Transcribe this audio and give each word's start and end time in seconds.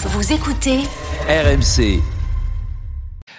Vous 0.00 0.32
écoutez 0.32 0.78
RMC. 1.28 2.00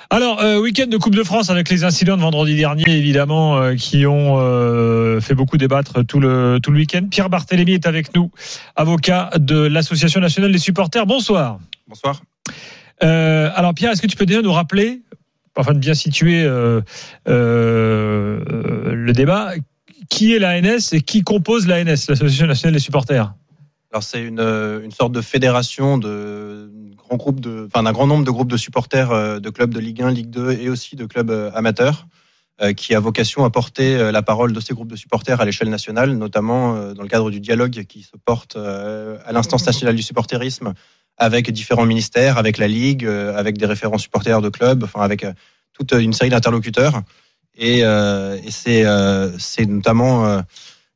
Alors, 0.10 0.42
euh, 0.42 0.60
week-end 0.60 0.88
de 0.88 0.98
Coupe 0.98 1.16
de 1.16 1.24
France 1.24 1.50
avec 1.50 1.70
les 1.70 1.86
incidents 1.86 2.18
de 2.18 2.22
vendredi 2.22 2.54
dernier, 2.54 2.84
évidemment, 2.90 3.56
euh, 3.58 3.76
qui 3.76 4.06
ont 4.06 4.36
euh, 4.40 5.22
fait 5.22 5.36
beaucoup 5.36 5.56
débattre 5.56 6.04
tout 6.06 6.20
le, 6.20 6.60
tout 6.62 6.72
le 6.72 6.80
week-end. 6.80 7.08
Pierre 7.10 7.30
Barthélémy 7.30 7.76
est 7.76 7.88
avec 7.88 8.14
nous, 8.14 8.30
avocat 8.76 9.30
de 9.38 9.56
l'Association 9.56 10.20
nationale 10.20 10.52
des 10.52 10.58
supporters. 10.58 11.06
Bonsoir. 11.06 11.60
Bonsoir. 11.88 12.22
Euh, 13.04 13.50
alors, 13.56 13.74
Pierre, 13.74 13.94
est-ce 13.94 14.02
que 14.02 14.08
tu 14.08 14.18
peux 14.18 14.26
déjà 14.26 14.42
nous 14.42 14.52
rappeler, 14.52 15.02
afin 15.56 15.72
de 15.74 15.80
bien 15.80 15.94
situer 15.94 16.44
euh, 16.44 16.82
euh, 17.30 18.94
le 18.94 19.14
débat, 19.14 19.54
qui 20.10 20.36
est 20.36 20.40
l'ANS 20.40 20.92
et 20.92 21.00
qui 21.00 21.22
compose 21.22 21.68
l'ANS, 21.68 22.10
l'Association 22.10 22.48
nationale 22.48 22.74
des 22.74 22.80
supporters? 22.80 23.34
Alors 23.92 24.04
c'est 24.04 24.22
une, 24.22 24.40
euh, 24.40 24.84
une 24.84 24.92
sorte 24.92 25.12
de 25.12 25.22
fédération 25.22 25.98
de 25.98 26.72
grand 26.96 27.18
groupe 27.18 27.40
de, 27.40 27.68
enfin 27.68 27.84
d'un 27.84 27.92
grand 27.92 28.06
nombre 28.06 28.24
de 28.24 28.30
groupes 28.30 28.52
de 28.52 28.58
supporters 28.58 29.12
euh, 29.12 29.40
de 29.40 29.50
clubs 29.50 29.74
de 29.74 29.80
Ligue 29.80 30.04
1, 30.04 30.12
Ligue 30.12 30.30
2 30.30 30.52
et 30.52 30.70
aussi 30.70 30.96
de 30.96 31.06
clubs 31.06 31.32
euh, 31.32 31.52
amateurs, 31.54 32.08
qui 32.76 32.94
a 32.94 33.00
vocation 33.00 33.46
à 33.46 33.50
porter 33.50 34.12
la 34.12 34.22
parole 34.22 34.52
de 34.52 34.60
ces 34.60 34.74
groupes 34.74 34.92
de 34.92 34.98
supporters 34.98 35.40
à 35.40 35.46
l'échelle 35.46 35.70
nationale, 35.70 36.12
notamment 36.18 36.92
dans 36.94 37.04
le 37.04 37.08
cadre 37.08 37.32
du 37.32 37.40
dialogue 37.40 37.86
qui 37.86 38.02
se 38.02 38.18
porte 38.26 38.58
à 38.58 39.32
l'instance 39.32 39.66
nationale 39.66 39.96
du 39.96 40.02
supporterisme 40.02 40.74
avec 41.16 41.50
différents 41.52 41.86
ministères, 41.86 42.38
avec 42.38 42.58
la 42.58 42.68
Ligue, 42.68 43.06
avec 43.06 43.58
des 43.58 43.66
référents 43.66 43.98
supporters 43.98 44.42
de 44.42 44.50
clubs, 44.50 44.84
enfin 44.84 45.00
avec 45.00 45.26
toute 45.72 45.94
une 45.94 46.12
série 46.12 46.32
d'interlocuteurs. 46.32 47.02
Et, 47.58 47.80
et 47.80 48.52
c'est 48.52 49.66
notamment 49.66 50.44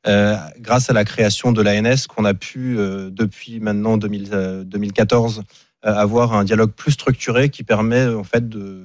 euh, 0.06 0.36
grâce 0.58 0.90
à 0.90 0.92
la 0.92 1.04
création 1.04 1.52
de 1.52 1.62
l'ANS 1.62 2.06
qu'on 2.08 2.24
a 2.24 2.34
pu, 2.34 2.78
euh, 2.78 3.10
depuis 3.10 3.60
maintenant 3.60 3.96
2000, 3.96 4.28
euh, 4.32 4.64
2014, 4.64 5.42
euh, 5.86 5.94
avoir 5.94 6.34
un 6.34 6.44
dialogue 6.44 6.72
plus 6.72 6.92
structuré 6.92 7.48
qui 7.48 7.62
permet 7.64 8.06
en 8.06 8.24
fait 8.24 8.48
de, 8.48 8.58
de, 8.58 8.84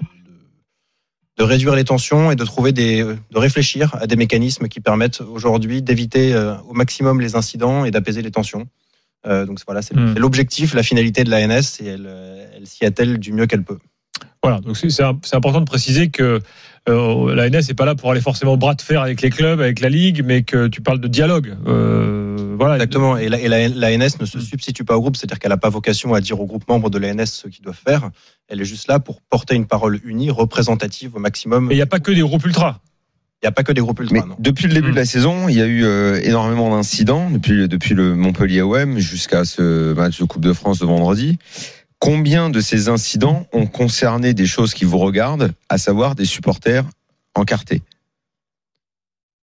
de 1.37 1.43
réduire 1.43 1.75
les 1.75 1.83
tensions 1.83 2.31
et 2.31 2.35
de 2.35 2.43
trouver 2.45 2.71
des, 2.71 3.03
de 3.03 3.37
réfléchir 3.37 3.95
à 3.99 4.07
des 4.07 4.15
mécanismes 4.15 4.67
qui 4.67 4.79
permettent 4.79 5.21
aujourd'hui 5.21 5.81
d'éviter 5.81 6.35
au 6.67 6.73
maximum 6.73 7.21
les 7.21 7.35
incidents 7.35 7.85
et 7.85 7.91
d'apaiser 7.91 8.21
les 8.21 8.31
tensions. 8.31 8.67
Donc 9.25 9.59
voilà, 9.65 9.81
c'est 9.81 9.95
Hmm. 9.95 10.17
l'objectif, 10.17 10.73
la 10.73 10.83
finalité 10.83 11.23
de 11.23 11.29
l'ANS 11.29 11.81
et 11.81 11.85
elle, 11.85 12.09
elle 12.55 12.67
s'y 12.67 12.85
attelle 12.85 13.19
du 13.19 13.33
mieux 13.33 13.47
qu'elle 13.47 13.63
peut. 13.63 13.79
Voilà, 14.41 14.59
donc 14.61 14.77
c'est 14.77 15.35
important 15.35 15.59
de 15.59 15.65
préciser 15.65 16.09
que 16.09 16.39
euh, 16.87 17.35
l'ANS 17.35 17.67
n'est 17.67 17.73
pas 17.73 17.85
là 17.85 17.93
pour 17.95 18.09
aller 18.11 18.21
forcément 18.21 18.53
au 18.53 18.57
bras 18.57 18.73
de 18.73 18.81
fer 18.81 19.01
avec 19.01 19.21
les 19.21 19.29
clubs, 19.29 19.59
avec 19.59 19.81
la 19.81 19.89
Ligue, 19.89 20.23
mais 20.25 20.43
que 20.43 20.67
tu 20.67 20.81
parles 20.81 21.01
de 21.01 21.09
dialogue. 21.09 21.57
Euh, 21.67 22.55
voilà. 22.57 22.75
Exactement. 22.75 23.17
Et 23.17 23.27
la- 23.27 23.39
et 23.39 23.47
la- 23.49 23.67
l'ANS 23.67 24.17
ne 24.19 24.25
se 24.25 24.39
substitue 24.39 24.85
pas 24.85 24.95
au 24.95 25.01
groupe, 25.01 25.17
c'est-à-dire 25.17 25.39
qu'elle 25.39 25.51
n'a 25.51 25.57
pas 25.57 25.69
vocation 25.69 26.13
à 26.13 26.21
dire 26.21 26.39
aux 26.39 26.45
groupes 26.45 26.67
membres 26.69 26.89
de 26.89 26.97
l'ANS 26.97 27.25
ce 27.25 27.47
qu'ils 27.49 27.63
doivent 27.63 27.77
faire. 27.85 28.09
Elle 28.47 28.61
est 28.61 28.65
juste 28.65 28.87
là 28.87 28.99
pour 28.99 29.21
porter 29.21 29.55
une 29.55 29.65
parole 29.67 29.99
unie, 30.05 30.31
représentative 30.31 31.15
au 31.15 31.19
maximum. 31.19 31.69
Et 31.69 31.73
il 31.73 31.77
n'y 31.77 31.81
a 31.81 31.85
pas 31.85 31.99
que 31.99 32.11
des 32.11 32.21
groupes 32.21 32.45
ultras. 32.45 32.79
Il 33.41 33.45
n'y 33.45 33.49
a 33.49 33.51
pas 33.53 33.63
que 33.63 33.71
des 33.73 33.81
groupes 33.81 33.99
ultra. 33.99 34.13
Mais 34.13 34.25
non. 34.25 34.35
depuis 34.39 34.67
le 34.67 34.73
début 34.73 34.89
Mm. 34.89 34.91
de 34.91 34.95
la 34.97 35.05
saison, 35.05 35.47
il 35.49 35.55
y 35.55 35.61
a 35.61 35.65
eu 35.65 35.83
euh, 35.85 36.19
énormément 36.23 36.69
d'incidents 36.75 37.29
depuis 37.29 37.67
depuis 37.67 37.93
le 37.93 38.15
Montpellier 38.15 38.61
OM 38.61 38.97
jusqu'à 38.99 39.43
ce 39.45 39.93
match 39.93 40.19
de 40.19 40.25
Coupe 40.25 40.43
de 40.43 40.53
France 40.53 40.79
de 40.79 40.85
vendredi. 40.85 41.37
Combien 41.99 42.49
de 42.49 42.61
ces 42.61 42.87
incidents 42.87 43.45
ont 43.51 43.67
concerné 43.67 44.33
des 44.33 44.47
choses 44.47 44.73
qui 44.73 44.85
vous 44.85 44.97
regardent, 44.97 45.53
à 45.67 45.77
savoir 45.77 46.15
des 46.15 46.25
supporters 46.25 46.85
encartés? 47.35 47.81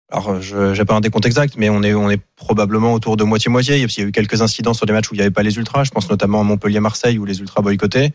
Alors, 0.10 0.42
je 0.42 0.78
n'ai 0.78 0.86
pas 0.86 0.96
un 0.96 1.02
décompte 1.02 1.26
exact, 1.26 1.56
mais 1.58 1.70
on 1.70 1.84
est, 1.84 1.94
on 1.94 2.10
est 2.10 2.22
probablement 2.38 2.94
autour 2.94 3.18
de 3.18 3.26
moitié-moitié. 3.26 3.76
Il 3.76 3.82
y 3.82 4.02
a 4.02 4.06
eu 4.06 4.12
quelques 4.12 4.42
incidents 4.42 4.74
sur 4.74 4.86
des 4.86 4.94
matchs 4.94 5.12
où 5.12 5.16
il 5.16 5.18
n'y 5.18 5.24
avait 5.24 5.32
pas 5.32 5.44
les 5.44 5.58
ultras. 5.58 5.84
Je 5.84 5.92
pense 5.92 6.10
notamment 6.10 6.40
à 6.40 6.44
Montpellier-Marseille 6.44 7.18
où 7.18 7.26
les 7.26 7.40
ultras 7.40 7.62
boycottaient. 7.62 8.14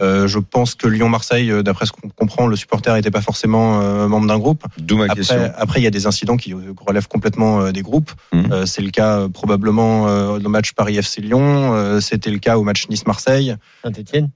Euh, 0.00 0.26
je 0.28 0.38
pense 0.38 0.74
que 0.74 0.86
Lyon-Marseille, 0.86 1.50
euh, 1.50 1.62
d'après 1.62 1.86
ce 1.86 1.92
qu'on 1.92 2.08
comprend, 2.08 2.46
le 2.46 2.56
supporter 2.56 2.94
n'était 2.94 3.10
pas 3.10 3.22
forcément 3.22 3.80
euh, 3.80 4.08
membre 4.08 4.26
d'un 4.26 4.38
groupe. 4.38 4.62
D'où 4.78 4.96
ma 4.98 5.08
question. 5.08 5.36
Après, 5.36 5.54
après, 5.56 5.80
il 5.80 5.84
y 5.84 5.86
a 5.86 5.90
des 5.90 6.06
incidents 6.06 6.36
qui 6.36 6.52
euh, 6.52 6.74
relèvent 6.86 7.08
complètement 7.08 7.60
euh, 7.62 7.72
des 7.72 7.82
groupes. 7.82 8.10
Euh, 8.34 8.66
c'est 8.66 8.82
le 8.82 8.90
cas 8.90 9.20
euh, 9.20 9.28
probablement 9.28 10.08
euh, 10.08 10.38
au 10.38 10.48
match 10.48 10.72
Paris 10.72 10.96
FC 10.96 11.20
Lyon. 11.22 11.74
Euh, 11.74 12.00
C'était 12.00 12.30
le 12.30 12.38
cas 12.38 12.58
au 12.58 12.62
match 12.62 12.88
Nice-Marseille. 12.88 13.56
Saint-Etienne 13.82 14.30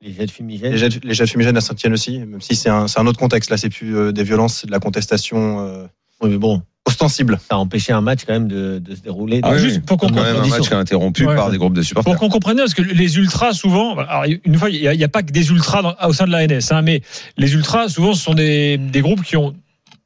Les 0.00 0.12
jets 0.12 0.26
de 0.26 0.30
fumigène 0.30 0.72
Les 0.72 0.78
jets, 0.78 0.88
les 1.02 1.14
jets 1.14 1.24
de 1.24 1.30
fumigène 1.30 1.56
à 1.56 1.60
Saint-Etienne 1.60 1.92
aussi, 1.92 2.18
même 2.18 2.40
si 2.40 2.56
c'est 2.56 2.68
un, 2.70 2.88
c'est 2.88 2.98
un 2.98 3.06
autre 3.06 3.18
contexte. 3.18 3.50
Là, 3.50 3.56
c'est 3.56 3.70
plus 3.70 3.96
euh, 3.96 4.12
des 4.12 4.24
violences, 4.24 4.58
c'est 4.58 4.66
de 4.66 4.72
la 4.72 4.80
contestation 4.80 5.60
euh, 5.60 5.86
Oui, 6.20 6.30
mais 6.30 6.38
bon, 6.38 6.62
ostensible. 6.96 7.38
ça 7.48 7.56
a 7.56 7.58
empêché 7.58 7.92
un 7.92 8.00
match 8.00 8.20
quand 8.26 8.32
même 8.32 8.48
de, 8.48 8.78
de 8.78 8.94
se 8.94 9.00
dérouler. 9.00 9.40
Ah, 9.42 9.50
oui, 9.52 9.58
juste 9.60 9.82
pour 9.84 9.96
qu'on 9.98 10.08
même 10.10 10.18
un 10.18 10.32
comprenne- 10.34 10.50
match 10.50 10.68
qui 10.68 10.72
est 10.74 10.76
interrompu 10.76 11.26
Ouais. 11.26 11.34
par 11.34 11.50
des 11.50 11.58
groupes 11.58 11.74
de 11.74 11.80
Pour 11.80 11.86
supporters. 11.88 12.16
qu'on 12.16 12.28
comprenne 12.28 12.56
parce 12.56 12.74
que 12.74 12.82
les 12.82 13.16
ultras, 13.18 13.52
souvent, 13.52 13.96
alors, 13.98 14.24
une 14.44 14.56
fois, 14.56 14.70
il 14.70 14.80
n'y 14.80 15.02
a, 15.02 15.06
a 15.06 15.08
pas 15.08 15.22
que 15.22 15.32
des 15.32 15.50
ultras 15.50 15.82
dans- 15.82 15.94
au 16.06 16.12
sein 16.12 16.26
de 16.26 16.32
l'ANS, 16.32 16.72
hein, 16.72 16.82
mais 16.82 17.02
les 17.36 17.52
ultras, 17.54 17.88
souvent, 17.88 18.14
ce 18.14 18.22
sont 18.22 18.34
des, 18.34 18.78
des 18.78 19.00
groupes 19.00 19.22
qui 19.22 19.36
ont 19.36 19.54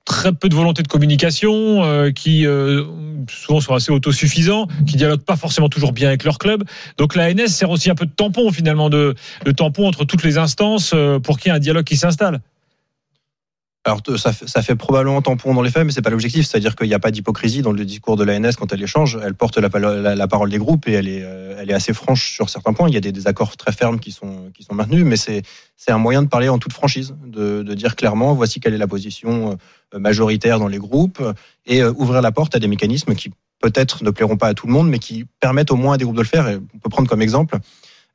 très 0.07 0.33
peu 0.33 0.49
de 0.49 0.55
volonté 0.55 0.83
de 0.83 0.89
communication, 0.89 1.85
euh, 1.85 2.11
qui 2.11 2.45
euh, 2.47 2.83
souvent 3.29 3.61
sont 3.61 3.75
assez 3.75 3.93
autosuffisants, 3.93 4.67
qui 4.87 4.97
dialoguent 4.97 5.23
pas 5.23 5.37
forcément 5.37 5.69
toujours 5.69 5.93
bien 5.93 6.09
avec 6.09 6.25
leur 6.25 6.39
club. 6.39 6.65
Donc 6.99 7.15
l'ANS 7.15 7.47
sert 7.49 7.71
aussi 7.71 7.91
un 7.91 7.95
peu 7.95 8.07
de 8.07 8.11
tampon 8.11 8.51
finalement, 8.51 8.91
de, 8.91 9.15
de 9.45 9.53
tampon 9.53 9.87
entre 9.87 10.05
toutes 10.05 10.25
les 10.25 10.37
instances 10.39 10.93
euh, 10.95 11.21
pour 11.21 11.39
qu'il 11.39 11.51
y 11.51 11.53
ait 11.53 11.57
un 11.57 11.61
dialogue 11.61 11.85
qui 11.85 11.97
s'installe. 11.97 12.41
Alors 13.87 14.03
ça, 14.19 14.35
fait- 14.35 14.47
ça 14.47 14.61
fait 14.61 14.77
probablement 14.77 15.23
tampon 15.23 15.55
dans 15.55 15.63
les 15.63 15.71
faits, 15.71 15.87
mais 15.87 15.93
c'est 15.93 16.03
pas 16.03 16.11
l'objectif. 16.11 16.47
C'est-à-dire 16.47 16.77
qu'il 16.77 16.87
n'y 16.89 16.93
a 16.95 16.99
pas 16.99 17.11
d'hypocrisie 17.11 17.63
dans 17.63 17.73
le 17.73 17.85
discours 17.87 18.17
de 18.17 18.25
l'ANS 18.25 18.53
quand 18.59 18.71
elle 18.75 18.83
échange. 18.83 19.19
Elle 19.25 19.33
porte 19.35 19.57
la, 19.57 19.71
palo- 19.71 20.03
la- 20.03 20.15
la 20.15 20.29
parole 20.29 20.51
des 20.51 20.59
groupes 20.59 20.87
et 20.87 20.93
elle 20.93 21.09
est, 21.09 21.23
euh, 21.25 21.57
elle 21.59 21.71
est 21.71 21.75
assez 21.75 21.95
franche 21.95 22.31
sur 22.35 22.51
certains 22.51 22.75
points. 22.75 22.89
Il 22.89 22.95
y 22.95 22.99
a 22.99 23.01
des, 23.01 23.11
des 23.11 23.27
accords 23.27 23.57
très 23.57 23.73
fermes 23.73 23.99
qui 23.99 24.13
sont, 24.13 24.51
qui 24.55 24.65
sont 24.65 24.75
maintenus, 24.75 25.05
mais 25.07 25.17
c'est, 25.17 25.43
un 25.89 25.97
moyen 25.99 26.23
de 26.23 26.29
parler 26.29 26.51
en 26.51 26.59
toute 26.59 26.75
franchise, 26.75 27.15
de, 27.27 27.63
de 27.63 27.75
dire 27.75 27.97
clairement 27.97 28.35
voici 28.35 28.61
quelle 28.61 28.75
est 28.75 28.79
la 28.79 28.87
position 28.87 29.59
euh, 29.95 29.99
majoritaire 29.99 30.59
dans 30.59 30.69
les 30.69 30.79
groupes 30.79 31.23
et 31.67 31.83
euh, 31.83 31.91
ouvrir 31.97 32.21
la 32.21 32.33
porte 32.33 32.55
à 32.55 32.59
des 32.59 32.69
mécanismes 32.69 33.15
qui 33.15 33.31
peut-être 33.63 34.05
ne 34.05 34.11
plairont 34.11 34.37
pas 34.37 34.49
à 34.49 34.55
tout 34.55 34.67
le 34.67 34.73
monde, 34.75 34.89
mais 34.91 34.99
qui 34.99 35.25
permettent 35.41 35.71
au 35.71 35.77
moins 35.77 35.95
à 35.95 35.97
des 35.97 36.05
groupes 36.05 36.17
de 36.17 36.23
le 36.23 36.27
faire. 36.27 36.49
Et 36.49 36.57
on 36.75 36.79
peut 36.79 36.91
prendre 36.91 37.09
comme 37.09 37.23
exemple 37.23 37.57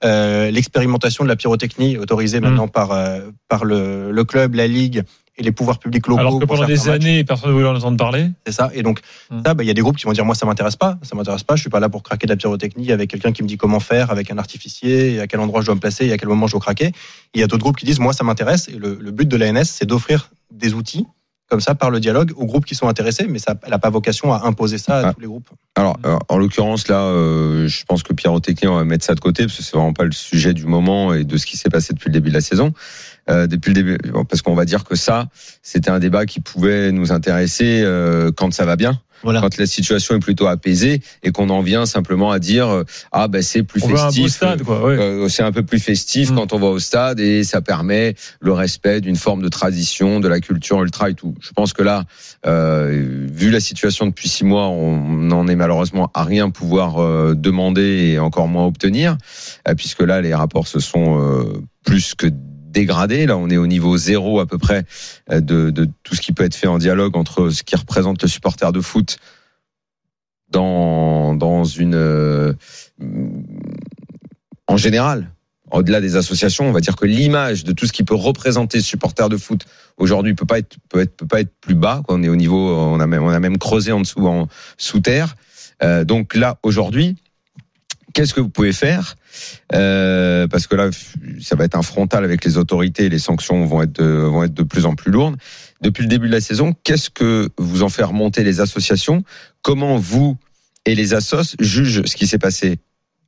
euh, 0.03 0.52
l'expérimentation 0.52 1.24
de 1.24 1.30
la 1.30 1.36
pyrotechnie 1.36 1.97
autorisée 1.97 2.40
maintenant 2.40 2.68
par, 2.68 2.92
euh, 2.92 3.32
par 3.47 3.66
le, 3.66 4.12
le 4.12 4.24
club, 4.24 4.53
la 4.56 4.68
ligue 4.68 5.03
et 5.38 5.44
les 5.44 5.51
pouvoirs 5.51 5.79
publics 5.79 6.07
locaux. 6.07 6.19
Alors 6.22 6.40
que 6.40 6.46
pendant 6.46 6.66
des 6.66 6.88
années, 6.90 7.23
personne 7.23 7.50
ne 7.50 7.53
voulait 7.56 7.68
en 7.68 7.75
entendre 7.75 7.97
parler. 7.97 8.29
C'est 8.46 8.53
ça. 8.53 8.69
Et 8.73 8.84
donc, 8.84 9.01
Hmm. 9.29 9.41
bah, 9.41 9.53
il 9.59 9.66
y 9.66 9.69
a 9.69 9.73
des 9.73 9.81
groupes 9.81 9.97
qui 9.97 10.06
vont 10.06 10.13
dire, 10.13 10.23
moi, 10.25 10.35
ça 10.35 10.46
m'intéresse 10.46 10.75
pas. 10.78 10.97
Ça 11.01 11.16
m'intéresse 11.16 11.44
pas. 11.44 11.56
Je 11.56 11.62
suis 11.62 11.69
pas 11.69 11.79
là 11.79 11.90
pour 11.90 12.03
craquer 12.03 12.25
de 12.28 12.31
la 12.31 12.38
pyrotechnie 12.38 12.91
avec 12.91 13.09
quelqu'un 13.09 13.31
qui 13.34 13.44
me 13.44 13.47
dit 13.47 13.57
comment 13.57 13.79
faire, 13.79 14.12
avec 14.12 14.31
un 14.31 14.38
artificier, 14.38 15.13
et 15.16 15.19
à 15.19 15.28
quel 15.28 15.40
endroit 15.41 15.62
je 15.62 15.66
dois 15.66 15.75
me 15.75 15.79
placer, 15.81 16.06
et 16.06 16.13
à 16.13 16.18
quel 16.18 16.29
moment 16.29 16.47
je 16.47 16.53
dois 16.53 16.62
craquer. 16.62 16.91
Il 17.34 17.41
y 17.41 17.44
a 17.44 17.47
d'autres 17.47 17.63
groupes 17.63 17.78
qui 17.78 17.85
disent, 17.85 18.00
moi, 18.00 18.13
ça 18.13 18.23
m'intéresse. 18.23 18.69
Et 18.69 18.78
le, 18.78 18.97
le 19.01 19.12
but 19.12 19.28
de 19.28 19.35
l'ANS, 19.35 19.66
c'est 19.66 19.85
d'offrir 19.85 20.29
des 20.51 20.73
outils, 20.73 21.06
comme 21.50 21.59
ça, 21.59 21.75
par 21.75 21.90
le 21.91 22.00
dialogue, 22.00 22.31
aux 22.38 22.46
groupes 22.46 22.66
qui 22.66 22.73
sont 22.73 22.88
intéressés, 22.88 23.28
mais 23.29 23.38
ça, 23.40 23.56
elle 23.63 23.69
n'a 23.72 23.78
pas 23.79 23.90
vocation 23.91 24.34
à 24.34 24.46
imposer 24.47 24.78
ça 24.79 24.97
à 25.00 25.07
Ah. 25.09 25.13
tous 25.13 25.19
les 25.22 25.28
groupes. 25.28 25.47
Alors, 25.75 25.97
euh, 26.06 26.17
en 26.29 26.38
l'occurrence, 26.38 26.88
là, 26.88 27.02
euh, 27.02 27.67
je 27.67 27.84
pense 27.85 28.02
que 28.03 28.13
Pyrotechnie, 28.13 28.67
on 28.67 28.75
va 28.75 28.84
mettre 28.84 29.03
ça 29.06 29.13
de 29.13 29.19
côté, 29.19 29.44
parce 29.46 29.57
que 29.57 29.63
c'est 29.63 29.75
vraiment 29.75 29.94
pas 29.94 30.06
le 30.06 30.12
sujet 30.12 30.53
du 30.53 30.66
moment 30.66 31.14
et 31.14 31.23
de 31.23 31.38
ce 31.38 31.46
qui 31.46 31.58
s'est 31.58 31.70
passé 31.70 31.93
depuis 31.93 32.08
le 32.09 32.14
début 32.14 32.29
de 32.29 32.34
la 32.35 32.41
saison. 32.41 32.73
Euh, 33.28 33.48
depuis 33.48 33.70
le 33.74 33.82
début, 33.82 33.98
parce 34.30 34.44
qu'on 34.44 34.54
va 34.54 34.66
dire 34.66 34.84
que 34.84 34.96
ça, 34.96 35.30
c'était 35.64 35.90
un 35.90 35.98
débat 35.98 36.28
qui 36.28 36.42
pouvait 36.42 36.92
nous 36.92 37.12
intéresser 37.12 37.82
euh, 37.84 38.32
quand 38.32 38.54
ça 38.54 38.66
va 38.66 38.76
bien, 38.76 39.02
Voilà. 39.24 39.42
quand 39.42 39.58
la 39.58 39.66
situation 39.66 40.16
est 40.16 40.20
plutôt 40.20 40.46
apaisée 40.46 41.02
et 41.24 41.32
qu'on 41.32 41.50
en 41.50 41.62
vient 41.62 41.88
simplement 41.88 42.30
à 42.32 42.38
dire 42.38 42.68
euh, 42.70 42.84
ah 43.12 43.28
ben 43.28 43.42
c'est 43.42 43.64
plus 43.64 43.82
On 43.84 43.88
festif. 43.90 44.28
stade, 44.32 44.62
quoi. 44.62 44.86
ouais. 44.86 45.00
Euh, 45.00 45.28
c'est 45.28 45.42
un 45.42 45.52
peu 45.52 45.64
plus 45.64 45.80
festif 45.80 46.30
Mm. 46.30 46.36
quand 46.36 46.54
on 46.54 46.60
va 46.60 46.68
au 46.68 46.78
stade 46.78 47.20
et 47.20 47.44
ça 47.44 47.62
permet 47.62 48.14
le 48.42 48.52
respect 48.54 49.02
d'une 49.02 49.16
forme 49.16 49.42
de 49.42 49.50
tradition, 49.50 50.20
de 50.20 50.28
la 50.28 50.40
culture 50.40 50.84
ultra 50.84 51.10
et 51.10 51.16
tout. 51.16 51.34
Je 51.42 51.50
pense 51.52 51.74
que 51.74 51.82
là, 51.82 52.04
euh, 52.46 53.26
vu 53.32 53.50
la 53.50 53.60
situation 53.60 54.06
depuis 54.06 54.30
six 54.30 54.46
mois, 54.46 54.68
on 54.68 55.00
n'en 55.02 55.48
est 55.48 55.56
malheureusement 55.56 56.12
à 56.14 56.24
rien 56.24 56.52
pouvoir 56.52 57.00
euh, 57.00 57.34
demander 57.36 58.12
et 58.14 58.20
encore 58.20 58.48
moins 58.48 58.66
obtenir, 58.68 59.18
puisque 59.78 60.02
là 60.02 60.22
les 60.22 60.36
rapports 60.36 60.68
se 60.68 60.80
sont 60.80 61.20
euh, 61.20 61.54
plus 61.84 62.14
que 62.14 62.28
dégradés. 62.76 63.26
Là, 63.26 63.38
on 63.38 63.50
est 63.50 63.58
au 63.58 63.68
niveau 63.68 63.98
zéro 63.98 64.40
à 64.40 64.46
peu 64.46 64.58
près 64.58 64.84
euh, 65.32 65.42
de, 65.42 65.90
tout 66.04 66.16
ce 66.16 66.22
qui 66.22 66.34
peut 66.34 66.44
être 66.44 66.56
fait 66.56 66.68
en 66.68 66.78
dialogue 66.78 67.18
entre 67.18 67.50
ce 67.50 67.64
qui 67.64 67.76
représente 67.76 68.22
le 68.22 68.28
supporter 68.28 68.72
de 68.72 68.82
foot 68.82 69.18
dans 70.50 71.34
dans 71.34 71.64
une 71.64 71.96
euh, 71.96 72.54
en 74.68 74.78
général, 74.78 75.32
au-delà 75.72 76.02
des 76.02 76.16
associations, 76.16 76.68
on 76.68 76.72
va 76.72 76.82
dire 76.82 76.96
que 76.96 77.06
l'image 77.06 77.64
de 77.64 77.72
tout 77.72 77.88
ce 77.88 77.94
qui 77.94 78.04
peut 78.04 78.16
représenter 78.16 78.82
supporter 78.82 79.30
de 79.30 79.38
foot 79.38 79.66
aujourd'hui 79.98 80.36
peut 80.36 80.46
pas 80.46 80.60
être 80.60 80.76
peut 80.90 81.00
être 81.00 81.16
peut 81.16 81.28
pas 81.28 81.42
être 81.42 81.54
plus 81.62 81.76
bas. 81.76 82.04
On 82.10 82.22
est 82.24 82.30
au 82.30 82.36
niveau, 82.36 82.76
on 82.76 83.00
a 83.00 83.08
même 83.08 83.24
on 83.24 83.30
a 83.30 83.40
même 83.40 83.58
creusé 83.58 83.92
en 83.92 84.02
dessous 84.02 84.28
en 84.28 84.48
sous 84.78 85.00
terre. 85.00 85.36
Euh, 85.84 86.06
donc 86.06 86.36
là 86.36 86.58
aujourd'hui, 86.64 87.16
qu'est-ce 88.16 88.34
que 88.34 88.41
vous 88.41 88.50
pouvez 88.50 88.73
faire 88.73 89.16
Euh, 89.73 90.47
Parce 90.47 90.66
que 90.66 90.76
là, 90.76 90.90
ça 91.41 91.56
va 91.56 91.66
être 91.66 91.76
un 91.76 91.84
frontal 91.84 92.23
avec 92.23 92.44
les 92.44 92.58
autorités. 92.58 93.09
Les 93.09 93.20
sanctions 93.20 93.66
vont 93.66 93.84
être 93.84 94.02
de, 94.02 94.06
vont 94.06 94.44
être 94.44 94.53
de 94.53 94.64
plus 94.64 94.85
en 94.88 94.96
plus 94.96 95.12
lourdes. 95.12 95.35
Depuis 95.82 96.02
le 96.02 96.08
début 96.08 96.28
de 96.28 96.32
la 96.34 96.41
saison, 96.41 96.73
qu'est-ce 96.84 97.09
que 97.12 97.50
vous 97.58 97.84
en 97.84 97.90
fait 97.90 98.03
remonter 98.03 98.44
les 98.44 98.62
associations? 98.62 99.23
Comment 99.62 99.97
vous 99.97 100.38
et 100.85 100.96
les 100.96 101.14
assos 101.14 101.56
jugent 101.59 102.03
ce 102.06 102.16
qui 102.16 102.26
s'est 102.26 102.40
passé 102.40 102.79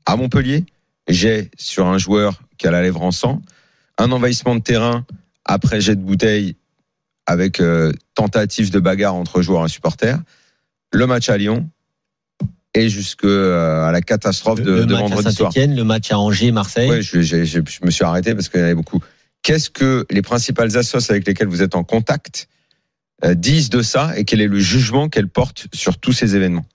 à 0.05 0.15
Montpellier? 0.15 0.65
J'ai 1.07 1.51
sur 1.57 1.85
un 1.87 1.97
joueur 1.97 2.41
qui 2.57 2.67
a 2.67 2.71
la 2.71 2.81
lèvre 2.81 3.03
en 3.03 3.11
sang, 3.11 3.41
un 3.97 4.11
envahissement 4.11 4.55
de 4.55 4.61
terrain 4.61 5.05
après 5.45 5.81
jet 5.81 5.95
de 5.95 6.01
bouteille 6.01 6.55
avec 7.25 7.59
euh, 7.59 7.91
tentative 8.15 8.71
de 8.71 8.79
bagarre 8.79 9.15
entre 9.15 9.41
joueurs 9.41 9.65
et 9.65 9.69
supporters, 9.69 10.19
le 10.93 11.05
match 11.05 11.29
à 11.29 11.37
Lyon 11.37 11.69
et 12.77 12.89
jusque 12.89 13.23
euh, 13.23 13.87
à 13.87 13.91
la 13.91 14.01
catastrophe 14.01 14.61
de, 14.61 14.71
le 14.71 14.85
de 14.85 14.93
match 14.93 15.01
vendredi 15.01 15.27
à 15.27 15.31
soir. 15.31 15.51
Le 15.55 15.83
match 15.83 16.11
à 16.11 16.19
Angers, 16.19 16.51
Marseille. 16.51 16.89
Ouais, 16.89 17.01
je, 17.01 17.59
me 17.83 17.91
suis 17.91 18.03
arrêté 18.03 18.33
parce 18.35 18.49
qu'il 18.49 18.59
y 18.59 18.63
en 18.63 18.65
avait 18.65 18.75
beaucoup. 18.75 19.01
Qu'est-ce 19.41 19.69
que 19.69 20.05
les 20.09 20.21
principales 20.21 20.77
assos 20.77 21.09
avec 21.09 21.27
lesquelles 21.27 21.47
vous 21.47 21.61
êtes 21.61 21.75
en 21.75 21.83
contact 21.83 22.47
euh, 23.23 23.33
disent 23.33 23.69
de 23.69 23.81
ça 23.81 24.17
et 24.17 24.25
quel 24.25 24.41
est 24.41 24.47
le 24.47 24.59
jugement 24.59 25.09
qu'elles 25.09 25.29
portent 25.29 25.67
sur 25.73 25.97
tous 25.97 26.13
ces 26.13 26.35
événements? 26.35 26.65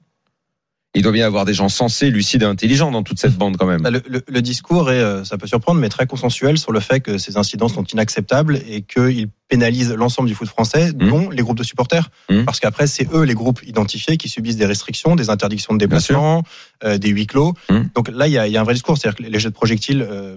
Il 0.94 1.03
doit 1.03 1.12
bien 1.12 1.23
y 1.23 1.27
avoir 1.27 1.47
des 1.47 1.55
gens 1.55 1.71
sensés, 1.71 2.11
lucides 2.11 2.43
et 2.43 2.47
intelligents 2.47 2.91
dans 2.91 3.03
toute 3.03 3.19
cette 3.19 3.35
bande 3.35 3.56
quand 3.56 3.65
même. 3.67 3.81
Bah, 3.81 3.91
Le, 3.91 4.03
le- 4.06 4.23
le 4.29 4.43
discours 4.43 4.91
est, 4.91 5.00
euh, 5.00 5.25
ça 5.25 5.39
peut 5.39 5.47
surprendre, 5.47 5.81
mais 5.81 5.89
très 5.89 6.06
consensuel 6.06 6.59
sur 6.59 6.71
le 6.71 6.81
fait 6.81 7.00
que 7.00 7.17
ces 7.17 7.39
incidents 7.39 7.69
sont 7.69 7.85
inacceptables 7.85 8.61
et 8.69 8.83
qu'ils 8.83 9.29
pénalisent 9.49 9.93
l'ensemble 9.94 10.29
du 10.29 10.35
foot 10.35 10.49
français, 10.49 10.93
dont 10.93 11.31
les 11.31 11.43
groupes 11.43 11.56
de 11.56 11.62
supporters. 11.62 12.11
Mmh. 12.31 12.44
Parce 12.44 12.61
qu'après, 12.61 12.87
c'est 12.87 13.09
eux, 13.15 13.23
les 13.23 13.33
groupes 13.35 13.62
identifiés, 13.67 14.19
qui 14.19 14.29
subissent 14.29 14.56
des 14.59 14.67
restrictions, 14.67 15.17
des 15.17 15.31
interdictions 15.31 15.73
de 15.73 15.79
déplacement, 15.79 16.43
euh, 16.85 16.99
des 16.99 17.09
huis 17.09 17.27
clos. 17.27 17.55
Mmh. 17.71 17.81
Donc 17.95 18.11
là, 18.11 18.27
il 18.29 18.33
y 18.33 18.38
a, 18.38 18.47
il 18.47 18.53
y 18.53 18.59
a 18.59 18.61
un 18.61 18.65
vrai 18.65 18.75
discours. 18.75 18.99
C'est-à-dire 18.99 19.17
que 19.17 19.23
les 19.31 19.38
jets 19.38 19.49
de 19.49 19.55
projectiles, 19.55 20.06
euh, 20.06 20.37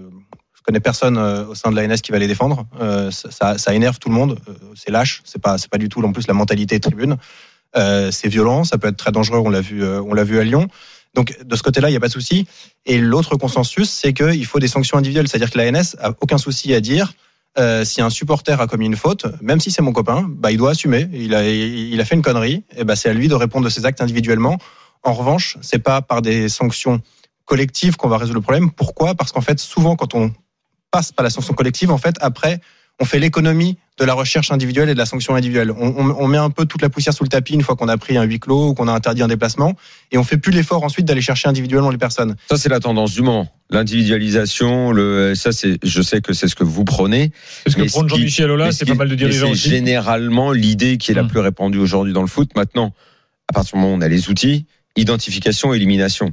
je 0.54 0.62
connais 0.62 0.80
personne 0.80 1.18
euh, 1.18 1.46
au 1.46 1.54
sein 1.54 1.70
de 1.70 1.76
l'ANS 1.78 2.00
qui 2.02 2.12
va 2.12 2.18
les 2.18 2.28
défendre. 2.28 2.66
Euh, 2.80 3.10
ça, 3.10 3.58
ça, 3.58 3.74
énerve 3.74 3.98
tout 3.98 4.08
le 4.08 4.14
monde. 4.14 4.38
C'est 4.74 4.90
lâche. 4.90 5.20
C'est 5.24 5.40
pas, 5.40 5.58
c'est 5.58 5.68
pas 5.70 5.78
du 5.78 5.90
tout 5.90 6.02
en 6.02 6.12
plus 6.12 6.26
la 6.26 6.34
mentalité 6.34 6.80
tribune. 6.80 7.18
Euh, 7.76 8.10
c'est 8.10 8.28
violent. 8.28 8.64
Ça 8.64 8.78
peut 8.78 8.88
être 8.88 8.96
très 8.96 9.12
dangereux. 9.12 9.38
On 9.44 9.50
l'a 9.50 9.60
vu, 9.60 9.82
euh, 9.82 10.00
on 10.02 10.14
l'a 10.14 10.24
vu 10.24 10.38
à 10.38 10.44
Lyon. 10.44 10.68
Donc 11.14 11.38
de 11.42 11.56
ce 11.56 11.62
côté-là, 11.62 11.88
il 11.88 11.92
n'y 11.92 11.96
a 11.96 12.00
pas 12.00 12.08
de 12.08 12.12
souci. 12.12 12.46
Et 12.84 12.98
l'autre 12.98 13.36
consensus, 13.36 13.90
c'est 13.90 14.12
qu'il 14.12 14.46
faut 14.46 14.58
des 14.58 14.68
sanctions 14.68 14.98
individuelles. 14.98 15.28
C'est-à-dire 15.28 15.50
que 15.50 15.58
l'ANS 15.58 15.96
a 16.00 16.10
aucun 16.20 16.38
souci 16.38 16.74
à 16.74 16.80
dire 16.80 17.12
euh, 17.58 17.84
si 17.84 18.02
un 18.02 18.10
supporter 18.10 18.60
a 18.60 18.66
commis 18.66 18.86
une 18.86 18.96
faute, 18.96 19.26
même 19.40 19.60
si 19.60 19.70
c'est 19.70 19.80
mon 19.80 19.92
copain, 19.92 20.26
bah, 20.28 20.52
il 20.52 20.58
doit 20.58 20.70
assumer. 20.70 21.08
Il 21.12 21.34
a, 21.34 21.48
il 21.48 21.98
a 22.00 22.04
fait 22.04 22.14
une 22.14 22.22
connerie, 22.22 22.64
et 22.76 22.84
bah, 22.84 22.96
c'est 22.96 23.08
à 23.08 23.14
lui 23.14 23.28
de 23.28 23.34
répondre 23.34 23.64
de 23.64 23.70
ses 23.70 23.86
actes 23.86 24.02
individuellement. 24.02 24.58
En 25.02 25.14
revanche, 25.14 25.56
c'est 25.62 25.78
pas 25.78 26.02
par 26.02 26.20
des 26.20 26.50
sanctions 26.50 27.00
collectives 27.46 27.96
qu'on 27.96 28.08
va 28.08 28.18
résoudre 28.18 28.40
le 28.40 28.42
problème. 28.42 28.70
Pourquoi? 28.70 29.14
Parce 29.14 29.32
qu'en 29.32 29.40
fait, 29.40 29.58
souvent, 29.58 29.96
quand 29.96 30.14
on 30.14 30.32
passe 30.90 31.12
par 31.12 31.24
la 31.24 31.30
sanction 31.30 31.54
collective, 31.54 31.90
en 31.90 31.98
fait, 31.98 32.16
après, 32.20 32.60
on 32.98 33.04
fait 33.04 33.18
l'économie 33.18 33.76
de 33.98 34.04
la 34.04 34.14
recherche 34.14 34.50
individuelle 34.50 34.88
et 34.88 34.94
de 34.94 34.98
la 34.98 35.04
sanction 35.06 35.34
individuelle. 35.34 35.70
On, 35.70 35.88
on- 35.96 36.16
on 36.18 36.28
met 36.28 36.38
un 36.38 36.48
peu 36.50 36.64
toute 36.64 36.80
la 36.82 36.88
poussière 36.88 37.12
sous 37.14 37.24
le 37.24 37.28
tapis 37.28 37.54
une 37.54 37.62
fois 37.62 37.76
qu'on 37.76 37.88
a 37.88 37.96
pris 37.98 38.16
un 38.16 38.22
huis 38.24 38.40
clos 38.40 38.68
ou 38.68 38.74
qu'on 38.74 38.88
a 38.88 38.92
interdit 38.92 39.22
un 39.22 39.28
déplacement, 39.28 39.74
et 40.12 40.18
on 40.18 40.24
fait 40.24 40.38
plus 40.38 40.52
l'effort 40.52 40.82
ensuite 40.84 41.04
d'aller 41.06 41.20
chercher 41.20 41.48
individuellement 41.48 41.90
les 41.90 41.98
personnes. 41.98 42.36
Ça, 42.48 42.56
c'est 42.56 42.68
la 42.70 42.80
tendance 42.80 43.12
du 43.12 43.22
moment. 43.22 43.48
L'individualisation, 43.70 44.92
le, 44.92 45.34
ça, 45.34 45.52
c'est, 45.52 45.78
je 45.82 46.02
sais 46.02 46.20
que 46.20 46.32
c'est 46.32 46.48
ce 46.48 46.54
que 46.54 46.64
vous 46.64 46.84
prenez. 46.84 47.32
Parce 47.64 47.74
que 47.76 47.86
ce 47.88 48.00
qui- 48.00 48.08
Jean-Michel 48.08 48.50
Aulas, 48.50 48.72
c'est 48.72 48.84
ce 48.84 48.90
pas 48.90 48.94
mal 48.96 49.08
de 49.08 49.14
dirigeants 49.14 49.46
C'est 49.48 49.52
aussi. 49.52 49.68
généralement 49.70 50.52
l'idée 50.52 50.96
qui 50.98 51.10
est 51.10 51.14
la 51.14 51.22
Hum. 51.22 51.28
plus 51.28 51.40
répandue 51.40 51.78
aujourd'hui 51.78 52.12
dans 52.12 52.20
le 52.22 52.28
foot. 52.28 52.50
Maintenant, 52.56 52.94
à 53.48 53.52
partir 53.52 53.74
du 53.76 53.80
moment 53.82 53.94
où 53.94 53.96
on 53.98 54.00
a 54.00 54.08
les 54.08 54.28
outils, 54.30 54.66
identification, 54.96 55.74
élimination. 55.74 56.32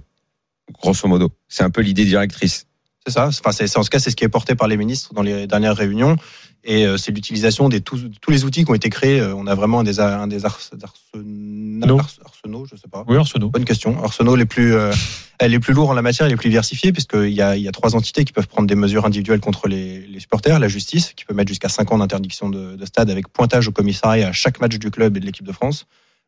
Grosso 0.82 1.08
modo. 1.08 1.30
C'est 1.50 1.64
un 1.64 1.70
peu 1.70 1.82
l'idée 1.82 2.06
directrice. 2.06 2.66
C'est 3.06 3.14
ça. 3.14 3.28
Enfin, 3.28 3.52
c'est, 3.52 3.68
c'est- 3.68 3.78
en 3.78 3.84
tout 3.84 3.90
cas, 3.90 4.00
c'est 4.00 4.12
ce 4.12 4.16
qui 4.16 4.24
est 4.24 4.30
porté 4.30 4.56
par 4.56 4.68
les 4.68 4.78
ministres 4.78 5.14
dans 5.14 5.22
les 5.24 5.46
dernières 5.48 5.76
réunions. 5.76 6.16
Et 6.66 6.86
euh, 6.86 6.98
c'est 6.98 7.12
l'utilisation 7.12 7.68
des 7.68 7.82
tous, 7.82 8.02
tous 8.22 8.32
les 8.32 8.46
outils 8.46 8.64
qui 8.64 8.72
ont 8.72 8.76
été 8.76 8.90
créés. 8.90 9.20
Euh, 9.20 9.36
On 9.36 9.48
a 9.48 9.56
vraiment 9.56 9.82
un 9.82 9.84
des, 9.84 10.00
un 10.00 10.28
des 10.28 10.46
ars- 10.46 10.60
arsenaux, 10.82 12.00
arsenaux, 12.24 12.66
je 12.66 12.76
sais 12.78 12.88
pas. 12.90 13.04
Oui, 13.08 13.18
Arsenault. 13.18 13.50
Bonne 13.50 13.66
question. 13.66 14.02
Arsenaux 14.04 14.36
les 14.36 14.46
plus, 14.46 14.74
euh, 14.74 14.94
les 15.42 15.60
plus 15.60 15.74
lourds 15.74 15.90
en 15.90 15.94
la 15.94 16.02
matière, 16.02 16.28
les 16.28 16.38
plus 16.38 16.50
diversifiés, 16.50 16.94
puisqu'il 16.94 17.32
y 17.34 17.42
a, 17.42 17.58
il 17.58 17.64
y 17.64 17.68
a 17.68 17.72
trois 17.74 17.96
entités 17.96 18.24
qui 18.24 18.32
peuvent 18.32 18.48
prendre 18.48 18.68
des 18.68 18.76
mesures 18.76 19.06
individuelles 19.06 19.42
contre 19.42 19.68
les, 19.68 20.08
les 20.08 20.20
supporters. 20.22 20.58
La 20.60 20.70
justice, 20.70 21.14
qui 21.16 21.26
peut 21.26 21.34
mettre 21.34 21.50
jusqu'à 21.50 21.70
cinq 21.70 21.92
ans 21.92 21.98
d'interdiction 21.98 22.50
de, 22.50 22.76
de 22.76 22.86
stade 22.86 23.10
avec 23.10 23.28
pointage 23.28 23.68
au 23.68 23.72
commissariat 23.72 24.30
à 24.30 24.32
chaque 24.32 24.62
match 24.62 24.78
du 24.78 24.90
club 24.90 25.18
et 25.18 25.20
de 25.20 25.26
l'équipe 25.26 25.46
de 25.46 25.52
France. 25.52 25.86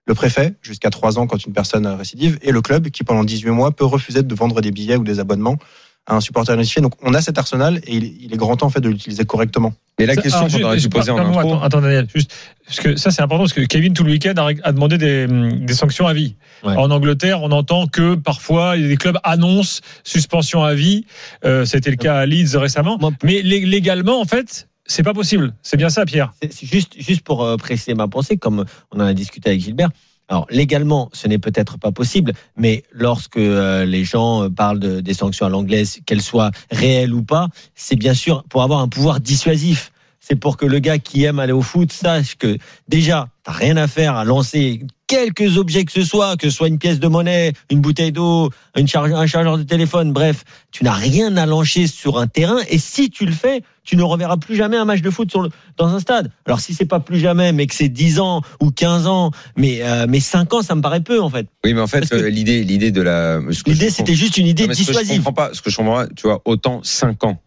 Le 0.07 0.13
préfet, 0.13 0.53
jusqu'à 0.61 0.91
trois 0.91 1.17
ans 1.17 1.25
quand 1.25 1.43
une 1.45 1.53
personne 1.53 1.87
récidive. 1.87 2.37
Et 2.43 2.51
le 2.51 2.61
club, 2.61 2.89
qui 2.89 3.03
pendant 3.03 3.23
18 3.23 3.49
mois 3.51 3.71
peut 3.71 3.85
refuser 3.85 4.21
de 4.21 4.35
vendre 4.35 4.61
des 4.61 4.69
billets 4.71 4.97
ou 4.97 5.03
des 5.03 5.19
abonnements 5.19 5.57
à 6.07 6.15
un 6.15 6.21
supporter 6.21 6.53
identifié. 6.53 6.81
Donc 6.81 6.93
on 7.01 7.13
a 7.13 7.21
cet 7.21 7.37
arsenal 7.37 7.79
et 7.85 7.95
il, 7.95 8.23
il 8.23 8.33
est 8.33 8.37
grand 8.37 8.55
temps 8.57 8.67
en 8.67 8.69
fait 8.69 8.81
de 8.81 8.89
l'utiliser 8.89 9.25
correctement. 9.25 9.73
Mais 9.97 10.05
la 10.05 10.15
question 10.15 10.47
qu'on 10.47 10.63
aurait 10.63 10.77
dû 10.77 10.89
poser 10.89 11.11
en 11.11 11.17
intro. 11.17 11.39
Attends, 11.39 11.61
attends, 11.61 11.81
Daniel, 11.81 12.07
juste, 12.13 12.31
parce 12.65 12.79
que 12.79 12.95
ça 12.95 13.11
c'est 13.11 13.21
important 13.21 13.43
parce 13.43 13.53
que 13.53 13.61
Kevin 13.61 13.93
tout 13.93 14.03
le 14.03 14.11
week-end 14.11 14.33
a, 14.37 14.49
a 14.63 14.71
demandé 14.71 14.97
des, 14.97 15.25
des 15.27 15.73
sanctions 15.73 16.05
à 16.05 16.13
vie. 16.13 16.35
Ouais. 16.63 16.75
En 16.75 16.91
Angleterre, 16.91 17.41
on 17.43 17.51
entend 17.51 17.87
que 17.87 18.15
parfois 18.15 18.77
des 18.77 18.97
clubs 18.97 19.17
annoncent 19.23 19.81
suspension 20.03 20.63
à 20.63 20.73
vie. 20.73 21.05
Euh, 21.43 21.63
C'était 21.65 21.91
le 21.91 21.95
cas 21.97 22.15
à 22.17 22.25
Leeds 22.25 22.57
récemment. 22.57 22.99
Mais 23.23 23.41
lé- 23.41 23.65
légalement, 23.65 24.19
en 24.19 24.25
fait, 24.25 24.67
c'est 24.85 25.03
pas 25.03 25.13
possible. 25.13 25.53
C'est 25.63 25.77
bien 25.77 25.89
ça, 25.89 26.05
Pierre. 26.05 26.33
C'est 26.41 26.65
juste, 26.67 26.93
juste 26.97 27.21
pour 27.21 27.43
euh, 27.43 27.57
préciser 27.57 27.93
ma 27.93 28.07
pensée, 28.07 28.37
comme 28.37 28.65
on 28.91 28.99
en 28.99 29.05
a 29.05 29.13
discuté 29.13 29.49
avec 29.49 29.61
Gilbert. 29.61 29.89
Alors 30.27 30.47
légalement, 30.49 31.09
ce 31.13 31.27
n'est 31.27 31.37
peut-être 31.37 31.77
pas 31.77 31.91
possible, 31.91 32.33
mais 32.57 32.83
lorsque 32.91 33.37
euh, 33.37 33.85
les 33.85 34.03
gens 34.03 34.43
euh, 34.43 34.49
parlent 34.49 34.79
de, 34.79 34.99
des 34.99 35.13
sanctions 35.13 35.45
à 35.45 35.49
l'anglaise, 35.49 35.99
qu'elles 36.05 36.21
soient 36.21 36.51
réelles 36.71 37.13
ou 37.13 37.23
pas, 37.23 37.49
c'est 37.75 37.95
bien 37.95 38.13
sûr 38.13 38.43
pour 38.45 38.63
avoir 38.63 38.79
un 38.79 38.87
pouvoir 38.87 39.19
dissuasif. 39.19 39.91
C'est 40.19 40.35
pour 40.35 40.57
que 40.57 40.65
le 40.65 40.79
gars 40.79 40.97
qui 40.97 41.23
aime 41.23 41.37
aller 41.37 41.53
au 41.53 41.61
foot 41.61 41.91
sache 41.91 42.35
que 42.35 42.57
déjà, 42.87 43.29
t'as 43.45 43.51
rien 43.51 43.77
à 43.77 43.87
faire 43.87 44.15
à 44.15 44.25
lancer 44.25 44.81
quelques 45.07 45.57
objets 45.59 45.85
que 45.85 45.91
ce 45.91 46.03
soit, 46.03 46.35
que 46.35 46.49
ce 46.49 46.55
soit 46.57 46.67
une 46.67 46.79
pièce 46.79 46.99
de 46.99 47.07
monnaie, 47.07 47.53
une 47.69 47.79
bouteille 47.79 48.11
d'eau, 48.11 48.49
charge, 48.87 49.11
un 49.13 49.27
chargeur 49.27 49.59
de 49.59 49.63
téléphone, 49.63 50.11
bref, 50.13 50.43
tu 50.71 50.83
n'as 50.83 50.93
rien 50.95 51.37
à 51.37 51.45
lancer 51.45 51.85
sur 51.85 52.17
un 52.17 52.25
terrain. 52.25 52.57
Et 52.69 52.79
si 52.79 53.11
tu 53.11 53.27
le 53.27 53.31
fais, 53.31 53.61
tu 53.83 53.97
ne 53.97 54.01
reverras 54.01 54.37
plus 54.37 54.55
jamais 54.55 54.77
un 54.77 54.85
match 54.85 55.01
de 55.01 55.11
foot 55.11 55.29
sur 55.29 55.43
le, 55.43 55.49
dans 55.77 55.93
un 55.93 55.99
stade. 55.99 56.31
Alors 56.47 56.59
si 56.59 56.73
c'est 56.73 56.87
pas 56.87 56.99
plus 56.99 57.19
jamais, 57.19 57.51
mais 57.51 57.67
que 57.67 57.75
c'est 57.75 57.87
10 57.87 58.19
ans 58.19 58.41
ou 58.59 58.71
15 58.71 59.05
ans, 59.05 59.29
mais 59.55 59.83
euh, 59.83 60.07
mais 60.09 60.19
5 60.19 60.51
ans, 60.55 60.61
ça 60.63 60.73
me 60.73 60.81
paraît 60.81 61.01
peu 61.01 61.21
en 61.21 61.29
fait. 61.29 61.45
Oui, 61.63 61.75
mais 61.75 61.81
en 61.81 61.87
fait, 61.87 62.11
euh, 62.13 62.27
l'idée, 62.29 62.63
l'idée 62.63 62.89
de 62.89 63.03
la. 63.03 63.39
L'idée 63.67 63.91
c'était 63.91 64.15
juste 64.15 64.37
une 64.37 64.47
idée 64.47 64.63
Non, 64.63 64.69
mais 64.69 64.73
ce 64.73 64.79
que 64.79 64.85
je 64.87 64.91
dissuasive. 64.99 65.23
comprends 65.23 65.33
pas, 65.33 65.53
ce 65.53 65.61
que 65.61 65.69
je 65.69 65.77
comprends 65.77 65.97
pas, 65.97 66.07
tu 66.07 66.23
vois, 66.25 66.41
autant 66.45 66.81
5 66.81 67.23
ans. 67.25 67.39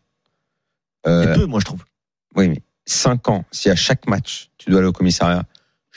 Euh, 1.09 1.25
C'est 1.35 1.41
peu, 1.41 1.47
moi 1.47 1.59
je 1.59 1.65
trouve. 1.65 1.83
oui, 2.37 2.49
mais 2.51 2.63
5 2.87 3.29
ans, 3.31 3.45
si 3.51 3.69
à 3.69 3.75
chaque 3.77 4.07
match, 4.07 4.49
tu 4.59 4.71
dois 4.71 4.79
aller 4.79 4.89
au 4.89 4.93
commissariat, 4.93 5.43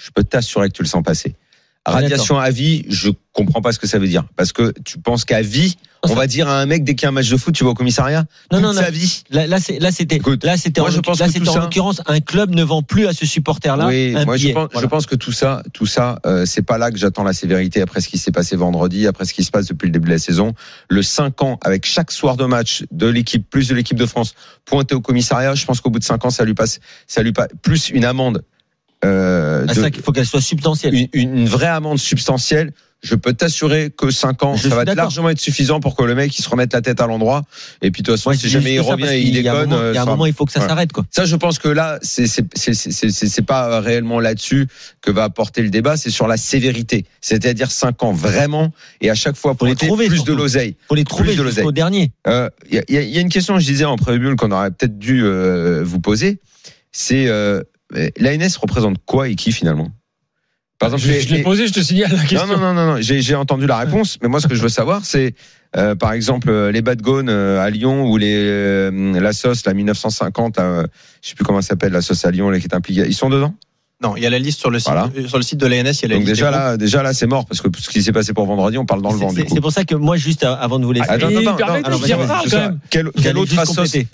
je 0.04 0.10
peux 0.14 0.24
t'assurer 0.24 0.70
que 0.70 0.74
tu 0.76 0.84
le 0.84 0.88
sens 0.88 1.04
passer. 1.04 1.36
Ah, 1.84 1.94
Radiation 1.94 2.38
à 2.38 2.52
vie, 2.52 2.86
je 2.90 3.10
comprends 3.34 3.60
pas 3.64 3.72
ce 3.72 3.80
que 3.80 3.88
ça 3.88 3.98
veut 3.98 4.08
dire. 4.08 4.24
Parce 4.36 4.54
que 4.54 4.72
tu 4.86 5.00
penses 5.00 5.26
qu'à 5.26 5.42
vie, 5.42 5.78
on 6.04 6.14
va 6.14 6.28
dire 6.28 6.48
à 6.48 6.62
un 6.62 6.68
mec 6.68 6.84
dès 6.84 6.94
qu'il 6.94 7.04
y 7.04 7.06
a 7.08 7.10
un 7.10 7.12
match 7.12 7.28
de 7.32 7.38
foot, 7.38 7.56
tu 7.56 7.64
vas 7.64 7.72
au 7.72 7.74
commissariat 7.74 8.26
Non, 8.52 8.60
toute 8.60 8.62
non, 8.62 8.74
non. 8.76 8.82
sa 8.82 8.92
vie. 8.92 9.24
Là, 9.32 9.48
là, 9.48 9.60
c'était, 9.60 9.80
là, 9.80 9.92
c'était, 9.92 10.80
en, 10.80 10.90
je 10.92 11.00
pense 11.00 11.20
là, 11.20 11.26
que 11.26 11.32
c'était 11.34 11.44
tout 11.44 11.50
en 11.50 11.54
ça- 11.56 11.60
l'occurrence 11.62 12.04
un 12.06 12.20
club 12.20 12.54
ne 12.54 12.62
vend 12.62 12.84
plus 12.84 13.08
à 13.08 13.14
ce 13.14 13.26
supporter-là 13.26 13.88
Oui, 13.88 14.12
moi 14.12 14.38
je 14.38 14.42
billet. 14.44 14.54
pense, 14.54 14.70
Voilà. 14.74 14.86
je 14.86 14.90
pense 14.92 15.08
que 15.08 15.16
tout 15.16 15.32
ça, 15.32 15.64
tout 15.74 15.88
ça, 15.88 16.20
euh, 16.28 16.46
c'est 16.46 16.62
pas 16.62 16.78
là 16.78 16.92
que 16.92 17.00
j'attends 17.00 17.24
la 17.24 17.34
sévérité 17.34 17.82
après 17.82 18.00
ce 18.00 18.10
qui 18.10 18.20
s'est 18.20 18.32
passé 18.32 18.56
vendredi, 18.56 19.08
après 19.08 19.26
ce 19.26 19.34
qui 19.34 19.44
se 19.44 19.50
passe 19.50 19.66
depuis 19.66 19.88
le 19.88 19.92
début 19.92 20.06
de 20.10 20.14
la 20.14 20.20
saison. 20.20 20.54
Le 20.88 21.02
5 21.02 21.42
ans 21.42 21.58
avec 21.64 21.88
chaque 21.88 22.12
soir 22.12 22.38
de 22.38 22.46
match 22.46 22.84
de 22.92 23.08
l'équipe 23.08 23.50
plus 23.50 23.68
de 23.70 23.74
l'équipe 23.74 23.98
de 23.98 24.06
France 24.06 24.36
pointé 24.66 24.94
au 24.94 25.02
commissariat, 25.02 25.56
je 25.56 25.66
pense 25.66 25.82
qu'au 25.82 25.90
bout 25.90 25.98
de 25.98 26.04
5 26.04 26.24
ans, 26.26 26.30
ça 26.30 26.46
lui 26.46 26.54
passe, 26.54 26.80
ça 27.08 27.24
lui 27.24 27.32
passe 27.34 27.48
plus 27.64 27.90
une 27.90 28.06
amende. 28.06 28.44
Euh, 29.04 29.66
Ah, 29.68 29.74
de- 29.74 29.82
ça 29.82 29.90
qu'il 29.92 30.04
faut 30.04 30.12
qu'elle 30.12 30.26
soit 30.26 30.42
substantielle. 30.42 31.08
une, 31.14 31.46
vraie 31.48 31.68
amende 31.68 31.98
substantielle. 32.00 32.72
Je 33.04 33.16
peux 33.16 33.34
t'assurer 33.34 33.90
que 33.90 34.12
5 34.12 34.44
ans, 34.44 34.56
Je 34.56 34.70
ça 34.70 34.76
va 34.76 34.84
être 34.84 34.94
largement 34.94 35.30
être 35.32 35.40
suffisant 35.40 35.80
pour 35.80 35.96
que 35.96 36.04
le 36.04 36.14
mec 36.14 36.38
il 36.38 36.44
se 36.44 36.48
remette 36.48 36.72
la 36.72 36.82
tête 36.84 37.02
à 37.02 37.08
l'endroit. 37.08 37.42
Et 37.82 37.90
puis 37.90 38.04
de 38.04 38.06
toute 38.12 38.16
façon, 38.18 38.30
Ouais, 38.30 38.38
si 38.38 38.48
jamais 38.48 38.76
il 38.76 38.80
revient 38.80 39.06
et 39.08 39.18
il 39.22 39.32
qu'il 39.34 39.42
y 39.42 39.48
a 39.48 39.54
un 39.54 39.56
déconne, 39.66 39.70
moment- 39.72 39.90
Il 39.90 39.96
y 39.96 39.98
a 39.98 40.02
un 40.02 40.04
euh, 40.04 40.06
moment, 40.06 40.26
il 40.28 40.34
faut 40.34 40.46
que 40.46 40.52
ça 40.52 40.68
s'arrête, 40.68 40.92
quoi. 40.92 41.04
ça, 41.10 41.26
je 41.26 41.36
pense 41.36 41.58
que 41.58 41.68
là, 41.68 41.98
c'est 42.04 42.28
c'est 42.28 43.42
pas 43.46 43.80
réellement 43.82 44.20
là-dessus 44.20 44.68
que 45.02 45.10
va 45.10 45.24
apporter 45.24 45.64
le 45.64 45.70
débat. 45.70 45.98
C'est 45.98 46.12
sur 46.12 46.28
la 46.28 46.38
sévérité, 46.38 47.06
c'est-à-dire 47.22 47.72
5 47.72 48.04
ans 48.04 48.12
vraiment, 48.12 48.72
et 49.02 49.10
à 49.10 49.16
chaque 49.16 49.36
fois 49.36 49.56
pour 49.56 49.66
les 49.66 49.74
trouver, 49.76 50.06
plus 50.06 50.18
surtout. 50.18 50.34
de 50.34 50.38
l'oseille. 50.38 50.76
Faut 50.88 50.94
les 50.96 51.04
trouver 51.04 51.36
de 51.36 51.42
l'oseille. 51.42 51.66
dernier. 51.74 52.12
Euh, 52.28 52.50
Il 52.70 52.76
y, 52.76 52.78
a, 52.78 52.84
il 52.88 52.96
y 52.96 53.00
il 53.04 53.16
y 53.16 53.18
a 53.18 53.22
une 53.22 53.30
question, 53.30 53.58
je 53.58 53.66
disais 53.66 53.86
en 53.86 53.96
préambule 53.96 54.36
qu'on 54.36 54.52
aurait 54.52 54.70
peut-être 54.70 55.00
dû 55.00 55.24
euh, 55.24 55.82
vous 55.84 56.00
poser. 56.00 56.40
C'est 56.92 57.28
euh, 57.28 57.62
l'ANS 58.20 58.58
représente 58.60 58.98
quoi 59.06 59.28
et 59.30 59.36
qui 59.36 59.52
finalement? 59.52 59.90
Par 60.80 60.88
exemple, 60.94 61.04
je 61.04 61.20
je 61.28 61.34
l'ai 61.36 61.44
posé, 61.44 61.68
je 61.68 61.74
te 61.74 61.80
signale 61.82 62.12
la 62.12 62.24
question. 62.24 62.48
non, 62.48 62.58
non, 62.58 62.60
non, 62.60 62.74
non, 62.74 62.86
non. 62.96 63.02
J'ai, 63.02 63.22
j'ai 63.22 63.36
entendu 63.36 63.68
la 63.68 63.78
réponse, 63.78 64.18
mais 64.24 64.28
moi, 64.30 64.40
ce 64.40 64.48
que 64.48 64.56
je 64.56 64.62
veux 64.64 64.70
savoir, 64.70 65.06
c'est 65.06 65.36
euh, 65.78 65.94
par 65.96 66.12
exemple, 66.14 66.50
euh, 66.50 66.72
les 66.72 66.82
Bad 66.82 67.02
Gone 67.04 67.30
euh, 67.30 67.62
à 67.62 67.70
Lyon 67.70 68.10
ou 68.10 68.18
les 68.18 68.34
euh, 68.36 69.20
la 69.20 69.32
sauce 69.32 69.64
la 69.66 69.76
1950, 69.76 70.58
là, 70.58 70.86
je 71.22 71.30
sais 71.30 71.36
plus 71.36 71.46
comment 71.46 71.62
ça 71.62 71.68
s'appelle, 71.70 71.92
la 71.92 72.02
sauce 72.02 72.26
à 72.26 72.32
Lyon, 72.32 72.50
là, 72.50 72.60
qui 72.60 72.66
est 72.66 72.74
impliquée. 72.74 73.04
Ils 73.06 73.14
sont 73.14 73.30
dedans? 73.30 73.54
Non, 74.02 74.16
il 74.18 74.24
y 74.24 74.26
a 74.26 74.32
la 74.32 74.40
liste 74.40 74.60
sur 74.60 74.72
le 74.72 74.80
site, 74.80 74.88
Voilà. 74.92 75.12
euh, 75.16 75.28
sur 75.28 75.38
le 75.38 75.44
site 75.44 75.60
de 75.60 75.68
l'ANS. 75.68 75.92
Il 75.94 76.02
y 76.02 76.06
a 76.06 76.08
la 76.08 76.16
Donc 76.16 76.22
liste 76.24 76.32
déjà 76.34 76.46
des 76.50 76.58
là, 76.58 76.78
déjà 76.78 77.04
là, 77.04 77.14
c'est 77.14 77.28
mort 77.28 77.46
parce 77.46 77.62
que 77.62 77.68
ce 77.78 77.88
qui 77.88 78.02
s'est 78.02 78.12
passé 78.12 78.34
pour 78.34 78.48
vendredi, 78.48 78.80
on 78.80 78.86
parle 78.88 79.04
dans 79.04 79.12
le 79.12 79.20
C'est- 79.20 79.24
vent. 79.24 79.30
du 79.32 79.36
C'est 79.42 79.46
coup. 79.46 79.54
c'est 79.54 79.62
pour 79.62 79.72
ça 79.72 79.84
que 79.84 79.94
moi, 79.94 80.18
juste 80.18 80.44
euh, 80.44 80.56
avant 80.60 80.80
de 80.80 80.86
vous 80.86 80.92
laisser. 80.94 81.08
Attends, 81.08 81.30
Et 81.30 81.38
attends, 81.38 81.52
attends, 81.54 81.64
arrête 81.68 81.84
non, 81.84 81.90
de 81.92 81.96
alors, 81.96 82.00
dire 82.00 82.18
vas-y, 82.18 82.28
ça, 82.28 82.34
vas-y, 82.34 82.44
quand 82.46 82.50
ça. 82.50 82.60
même. 82.70 82.80
Quel, 82.90 83.12
quel 83.12 83.24
J'allais 83.24 83.40
autre 83.40 83.50
juste 83.52 83.62
associé 83.62 84.08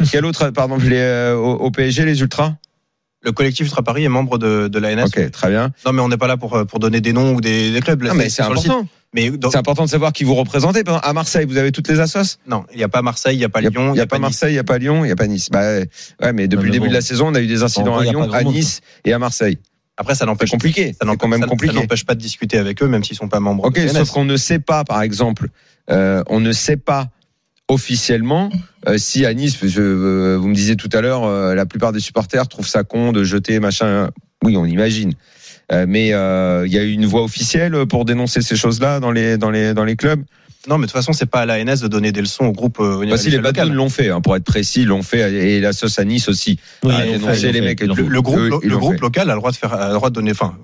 Le 3.23 3.31
collectif 3.31 3.65
Ultra 3.65 3.81
Paris 3.83 4.03
est 4.03 4.09
membre 4.09 4.37
de, 4.37 4.67
de 4.67 4.79
l'ANS. 4.79 5.05
Ok, 5.07 5.31
très 5.31 5.49
bien. 5.49 5.71
Non, 5.85 5.91
mais 5.93 6.01
on 6.01 6.07
n'est 6.09 6.17
pas 6.17 6.27
là 6.27 6.37
pour, 6.37 6.55
euh, 6.55 6.65
pour 6.65 6.79
donner 6.79 7.01
des 7.01 7.13
noms 7.13 7.33
ou 7.33 7.41
des, 7.41 7.71
des 7.71 7.79
clubs. 7.81 8.03
Non, 8.03 8.13
mais 8.13 8.29
c'est 8.29 8.43
important. 8.43 8.87
Mais 9.13 9.31
dans- 9.31 9.49
C'est 9.49 9.57
important 9.57 9.85
de 9.85 9.89
savoir 9.89 10.11
qui 10.13 10.23
vous 10.23 10.35
représentez. 10.35 10.83
Par 10.83 10.95
exemple, 10.95 11.09
À 11.09 11.13
Marseille, 11.13 11.45
vous 11.47 11.57
avez 11.57 11.71
toutes 11.71 11.87
les 11.87 11.99
assos? 11.99 12.37
Non, 12.45 12.65
il 12.71 12.77
n'y 12.77 12.83
a 12.83 12.89
pas 12.89 13.01
Marseille, 13.01 13.35
il 13.35 13.39
n'y 13.39 13.45
a 13.45 13.49
pas 13.49 13.61
Il 13.61 13.69
Lyon, 13.69 13.93
n'y 13.93 13.99
a, 14.01 14.05
pas 14.05 14.17
Nice. 14.17 14.21
Marseille, 14.21 14.49
il 14.51 14.53
n'y 14.53 14.59
a 14.59 14.63
pas 14.63 14.77
Lyon, 14.77 15.03
il 15.03 15.07
n'y 15.07 15.11
a 15.11 15.15
pas 15.15 15.27
Nice. 15.27 15.49
Bah, 15.49 15.61
ouais, 15.61 16.33
mais 16.33 16.47
depuis 16.47 16.57
Non, 16.57 16.61
mais 16.61 16.67
le 16.67 16.71
début 16.73 16.79
bon. 16.85 16.87
de 16.89 16.93
la 16.93 17.01
saison, 17.01 17.27
on 17.29 17.35
a 17.35 17.41
eu 17.41 17.47
des 17.47 17.63
incidents 17.63 17.97
à 17.97 18.05
il 18.05 18.09
Lyon, 18.11 18.31
à 18.31 18.43
monde, 18.43 18.53
Nice 18.53 18.81
et 19.05 19.13
à 19.13 19.19
Marseille. 19.19 19.57
Après, 19.95 20.13
ça 20.13 20.19
C'est 20.19 20.25
n'empêche 20.27 20.51
compliqué. 20.51 20.93
Ça 20.99 21.05
n'empêche 21.07 21.17
quand 21.19 21.27
même 21.29 21.39
ça- 21.39 21.45
ça 21.45 21.49
compliqué. 21.49 21.73
n'empêche 21.75 22.05
pas 22.05 22.13
de 22.15 22.19
discuter 22.19 22.57
avec 22.59 22.83
eux, 22.83 22.87
même 22.87 23.03
s'ils 23.03 23.15
sont 23.17 23.29
pas 23.29 23.39
membres 23.39 23.65
Ok, 23.65 23.75
de 23.79 23.81
l'ANS. 23.87 23.93
sauf 23.95 24.11
qu'on 24.11 24.25
ne 24.25 24.37
sait 24.37 24.59
pas, 24.59 24.83
par 24.83 25.01
exemple, 25.01 25.47
euh, 25.89 26.21
on 26.27 26.39
ne 26.39 26.51
sait 26.51 26.77
pas 26.77 27.07
officiellement 27.69 28.49
euh, 28.87 28.97
si 28.97 29.25
à 29.25 29.33
Nice, 29.33 29.57
que, 29.57 29.67
euh, 29.77 30.37
vous 30.37 30.47
me 30.47 30.53
disiez 30.55 30.75
tout 30.75 30.89
à 30.93 31.01
l'heure, 31.01 31.25
euh, 31.25 31.53
la 31.55 31.65
plupart 31.65 31.91
des 31.91 31.99
supporters 31.99 32.47
trouvent 32.47 32.67
ça 32.67 32.83
con 32.83 33.11
de 33.11 33.23
jeter 33.23 33.59
machin. 33.59 34.09
Oui, 34.43 34.55
on 34.55 34.65
imagine. 34.65 35.13
Euh, 35.71 35.85
mais 35.87 36.13
euh, 36.13 36.65
il 36.65 36.71
y 36.71 36.77
a 36.77 36.83
eu 36.83 36.91
une 36.91 37.05
voix 37.05 37.23
officielle 37.23 37.85
pour 37.87 38.05
dénoncer 38.05 38.41
ces 38.41 38.55
choses-là 38.55 38.99
dans 39.01 39.11
les 39.11 39.37
dans 39.37 39.51
les 39.51 39.73
dans 39.73 39.83
les 39.83 39.97
clubs? 39.97 40.23
Non, 40.69 40.77
mais 40.77 40.81
de 40.81 40.91
toute 40.91 40.97
façon, 40.97 41.13
c'est 41.13 41.25
pas 41.25 41.41
à 41.41 41.45
l'ANS 41.45 41.79
de 41.81 41.87
donner 41.87 42.11
des 42.11 42.19
leçons 42.21 42.45
au 42.45 42.51
groupe. 42.51 42.79
euh, 42.79 42.95
au 42.95 43.03
niveau 43.05 43.15
Bah, 43.15 43.21
si 43.21 43.29
les 43.29 43.39
Badounes 43.39 43.73
l'ont 43.73 43.89
fait, 43.89 44.09
hein, 44.09 44.19
pour 44.19 44.35
être 44.35 44.43
précis, 44.43 44.83
l'ont 44.83 45.03
fait 45.03 45.31
et 45.31 45.61
la 45.61 45.71
sauce 45.71 45.97
à 45.99 46.03
Nice 46.05 46.27
aussi. 46.27 46.59
Oui, 46.83 46.93
Ah, 46.95 47.05
ils 47.05 47.19
fait, 47.19 47.51
les 47.51 47.61
mecs 47.61 47.79
le, 47.81 47.93
le 48.07 48.21
groupe, 48.21 48.63
le 48.63 48.77
groupe 48.77 48.99
local 48.99 49.29
a 49.29 49.33
le 49.33 49.39
droit 49.39 49.51
de 49.51 49.55
faire, 49.55 49.73
a 49.73 49.87
le 49.89 49.93
droit 49.93 50.09
de 50.09 50.15
donner, 50.15 50.31
enfin, 50.31 50.57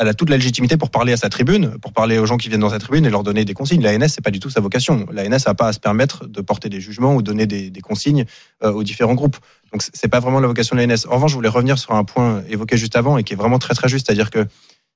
elle 0.00 0.08
a 0.08 0.14
toute 0.14 0.30
la 0.30 0.38
légitimité 0.38 0.78
pour 0.78 0.90
parler 0.90 1.12
à 1.12 1.18
sa 1.18 1.28
tribune, 1.28 1.78
pour 1.78 1.92
parler 1.92 2.18
aux 2.18 2.24
gens 2.24 2.38
qui 2.38 2.48
viennent 2.48 2.62
dans 2.62 2.70
sa 2.70 2.78
tribune 2.78 3.04
et 3.04 3.10
leur 3.10 3.22
donner 3.22 3.44
des 3.44 3.52
consignes. 3.52 3.82
L'ANS, 3.82 4.08
c'est 4.08 4.24
pas 4.24 4.30
du 4.30 4.40
tout 4.40 4.48
sa 4.48 4.60
vocation. 4.60 5.06
L'ANS 5.12 5.44
n'a 5.46 5.54
pas 5.54 5.68
à 5.68 5.72
se 5.74 5.78
permettre 5.78 6.26
de 6.26 6.40
porter 6.40 6.70
des 6.70 6.80
jugements 6.80 7.14
ou 7.14 7.20
donner 7.20 7.46
des, 7.46 7.70
consignes 7.82 8.24
euh, 8.64 8.72
aux 8.72 8.82
différents 8.82 9.12
groupes. 9.12 9.36
Donc, 9.72 9.82
c'est 9.92 10.08
pas 10.08 10.18
vraiment 10.18 10.40
la 10.40 10.48
vocation 10.48 10.74
de 10.74 10.80
l'ANS. 10.80 11.06
En 11.06 11.16
revanche, 11.16 11.32
je 11.32 11.36
voulais 11.36 11.50
revenir 11.50 11.78
sur 11.78 11.92
un 11.92 12.04
point 12.04 12.42
évoqué 12.48 12.78
juste 12.78 12.96
avant 12.96 13.18
et 13.18 13.24
qui 13.24 13.34
est 13.34 13.36
vraiment 13.36 13.58
très 13.58 13.74
très 13.74 13.90
juste, 13.90 14.06
c'est-à-dire 14.06 14.30
que 14.30 14.46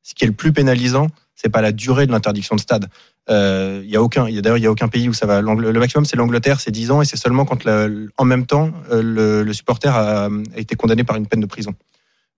ce 0.03 0.15
qui 0.15 0.25
est 0.25 0.27
le 0.27 0.33
plus 0.33 0.55
pénalisant, 0.55 1.09
c'est 1.35 1.51
pas 1.51 1.61
la 1.61 1.73
durée 1.73 2.07
de 2.07 2.13
l'interdiction 2.13 2.57
de 2.57 2.61
stade. 2.61 2.89
Euh, 3.29 3.83
Il 3.85 3.91
y 3.91 3.97
a 3.97 4.03
aucun, 4.03 4.25
d'ailleurs 4.25 4.59
il 4.59 4.65
y 4.65 4.67
a 4.67 4.71
aucun 4.71 4.89
pays 4.89 5.11
où 5.11 5.13
ça 5.13 5.27
va. 5.27 5.43
Le 5.43 5.79
maximum 5.79 6.07
c'est 6.07 6.17
l'Angleterre, 6.17 6.61
c'est 6.61 6.71
10 6.71 6.91
ans 6.91 7.03
et 7.03 7.05
c'est 7.05 7.17
seulement 7.17 7.45
quand 7.45 7.59
en 7.67 8.25
même 8.25 8.47
temps 8.47 8.71
euh, 8.91 9.45
le, 9.45 9.53
supporter 9.53 9.95
a, 9.95 10.27
a 10.27 10.59
été 10.59 10.77
condamné 10.77 11.05
par 11.05 11.17
une 11.17 11.27
peine 11.27 11.41
de 11.41 11.47
prison. 11.47 11.75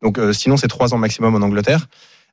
Donc 0.02 0.18
euh, 0.18 0.32
sinon 0.32 0.56
c'est 0.56 0.68
3 0.68 0.94
ans 0.94 0.98
maximum 0.98 1.34
en 1.34 1.44
Angleterre. 1.44 1.88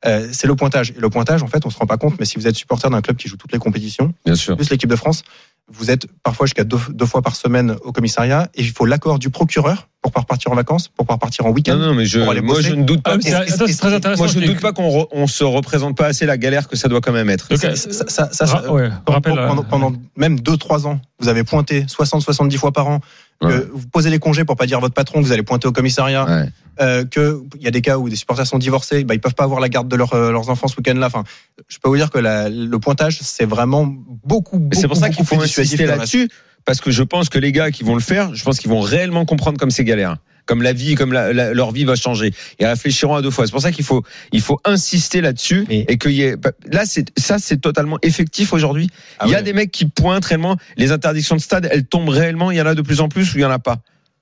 Euh, 0.06 0.28
c'est 0.32 0.48
le 0.48 0.56
pointage 0.56 0.92
et 0.92 1.00
le 1.00 1.10
pointage 1.10 1.44
en 1.44 1.48
fait 1.48 1.66
on 1.66 1.70
se 1.70 1.78
rend 1.78 1.86
pas 1.86 1.96
compte 1.98 2.16
mais 2.20 2.26
si 2.26 2.38
vous 2.38 2.46
êtes 2.48 2.56
supporter 2.56 2.90
d'un 2.90 3.02
club 3.02 3.16
qui 3.16 3.30
joue 3.30 3.38
toutes 3.38 3.54
les 3.54 3.60
compétitions, 3.60 4.14
Bien 4.26 4.36
sûr. 4.36 4.56
plus 4.58 4.70
l'équipe 4.70 4.90
de 4.90 4.96
France, 4.98 5.24
vous 5.72 5.90
êtes 5.92 6.08
parfois 6.24 6.46
jusqu'à 6.46 6.66
deux, 6.66 6.78
deux 6.90 7.06
fois 7.06 7.22
par 7.22 7.38
semaine 7.38 7.78
au 7.84 7.94
commissariat 7.94 8.50
et 8.54 8.62
il 8.64 8.70
faut 8.72 8.86
l'accord 8.86 9.18
du 9.18 9.30
procureur 9.30 9.88
pour 10.02 10.12
pouvoir 10.12 10.26
partir 10.26 10.52
en 10.52 10.56
vacances, 10.56 10.90
pour 10.90 11.06
pouvoir 11.06 11.20
partir 11.20 11.46
en 11.46 11.52
week-end. 11.52 11.78
Non, 11.78 11.86
non, 11.88 11.94
mais 11.94 12.04
je, 12.06 12.20
pour 12.20 12.32
aller 12.32 12.42
moi, 12.42 12.56
bosser. 12.56 12.72
je 12.72 12.76
ne 12.76 12.84
doute 12.84 13.02
pas. 13.02 13.14
Ah, 13.14 13.18
c'est- 13.22 13.78
très 13.78 13.94
intéressant. 13.94 14.24
Moi, 14.24 14.28
je 14.34 14.40
ne 14.40 14.46
doute 14.48 14.60
pas 14.60 14.74
qu'on 14.74 14.90
re- 14.90 15.08
on 15.14 15.26
se 15.28 15.46
représente 15.46 15.96
pas 15.96 16.08
assez 16.08 16.26
la 16.26 16.36
galère 16.38 16.68
que 16.68 16.76
ça 16.76 16.90
doit 16.90 17.00
quand 17.00 17.14
même 17.14 17.30
être. 17.30 17.48
Donc, 17.48 17.60
Ça- 17.60 17.74
ça- 17.78 17.94
ça- 17.94 18.06
ça- 18.10 18.30
ça- 18.34 18.46
Ra- 18.46 18.70
ouais, 18.74 18.90
pendant, 19.06 19.38
euh, 19.38 19.48
pendant- 19.48 19.64
pendant 19.64 19.94
même 20.18 20.42
2-3 20.42 20.86
ans, 20.88 21.00
vous 21.20 21.30
avez 21.30 21.46
pointé 21.46 21.86
60-70 21.88 22.58
fois 22.58 22.74
par 22.74 22.88
an, 22.88 23.00
que 23.42 23.46
Ouais. 23.48 23.68
vous 23.74 23.88
posez 23.88 24.10
les 24.10 24.20
congés 24.20 24.46
pour 24.46 24.56
pas 24.56 24.66
dire 24.66 24.78
à 24.78 24.82
votre 24.82 24.94
patron 24.94 25.22
que 25.22 25.26
vous 25.26 25.32
allez 25.32 25.44
pointer 25.44 25.68
au 25.68 25.72
commissariat, 25.72 26.26
Ouais. 26.26 26.50
euh, 26.82 27.04
que 27.06 27.42
il 27.58 27.62
y 27.64 27.68
a 27.68 27.72
des 27.72 27.82
cas 27.82 27.98
où 27.98 28.08
des 28.10 28.16
supporters 28.16 28.48
sont 28.48 28.58
divorcés, 28.58 29.04
bah, 29.04 29.14
ils 29.16 29.20
peuvent 29.22 29.36
pas 29.36 29.44
avoir 29.44 29.60
la 29.60 29.70
garde 29.70 29.88
de 29.88 29.96
leur, 29.96 30.14
euh, 30.14 30.32
leurs 30.32 30.50
enfants 30.50 30.68
ce 30.68 30.78
week-end-là. 30.78 31.08
Enfin, 31.08 31.24
je 31.68 31.78
peux 31.80 31.90
vous 31.90 31.98
dire 31.98 32.10
que 32.10 32.20
la- 32.20 32.50
le 32.50 32.80
pointage, 32.80 33.20
c'est 33.22 33.46
vraiment 33.46 33.86
beaucoup, 33.86 34.60
beaucoup 34.60 34.80
c'est 34.80 34.88
pour 34.88 34.98
ça 34.98 35.10
qu'il 35.10 35.26
faut 35.26 35.42
insister 35.42 35.86
là-dessus, 35.86 36.30
parce 36.66 36.80
que 36.80 36.92
je 36.92 37.04
pense 37.04 37.30
que 37.30 37.38
les 37.40 37.52
gars 37.52 37.72
qui 37.72 37.84
vont 37.84 37.96
le 37.96 38.02
faire, 38.02 38.34
je 38.34 38.44
pense 38.44 38.60
qu'ils 38.60 38.70
vont 38.70 38.80
réellement 38.82 39.26
comprendre 39.26 39.58
comme 39.60 39.72
c'est 39.72 39.84
galère. 39.84 40.18
Comme 40.46 40.62
la 40.62 40.74
vie, 40.74 40.96
comme 40.96 41.14
la- 41.14 41.32
la- 41.32 41.54
leur 41.54 41.72
vie 41.72 41.86
va 41.86 41.96
changer. 41.96 42.34
Ils 42.60 42.66
réfléchiront 42.66 43.16
à 43.16 43.22
deux 43.22 43.32
fois. 43.32 43.46
C'est 43.46 43.52
pour 43.52 43.62
ça 43.62 43.72
qu'il 43.72 43.86
faut, 43.86 44.04
il 44.32 44.42
faut 44.42 44.60
insister 44.66 45.22
là-dessus 45.22 45.66
Mais- 45.70 45.86
et 45.88 45.98
qu'il 45.98 46.12
y 46.12 46.24
ait, 46.24 46.36
là, 46.70 46.84
c'est, 46.86 47.06
ça, 47.18 47.38
c'est 47.40 47.58
totalement 47.62 47.98
effectif 48.02 48.52
aujourd'hui. 48.54 48.90
Ah 49.20 49.24
il 49.26 49.32
y 49.32 49.36
a 49.36 49.38
ouais. 49.38 49.44
des 49.44 49.54
mecs 49.54 49.72
qui 49.72 49.86
pointent 49.86 50.26
réellement. 50.26 50.58
Les 50.78 50.92
interdictions 50.92 51.36
de 51.38 51.42
stade, 51.42 51.70
elles 51.72 51.86
tombent 51.86 52.10
réellement. 52.10 52.52
Il 52.52 52.58
y 52.58 52.62
en 52.62 52.66
a 52.66 52.76
de 52.76 52.82
plus 52.82 53.00
en 53.00 53.08
plus 53.08 53.34
ou 53.34 53.38
il 53.38 53.42
y 53.42 53.46
en 53.46 53.52
a 53.52 53.60
pas? 53.60 53.78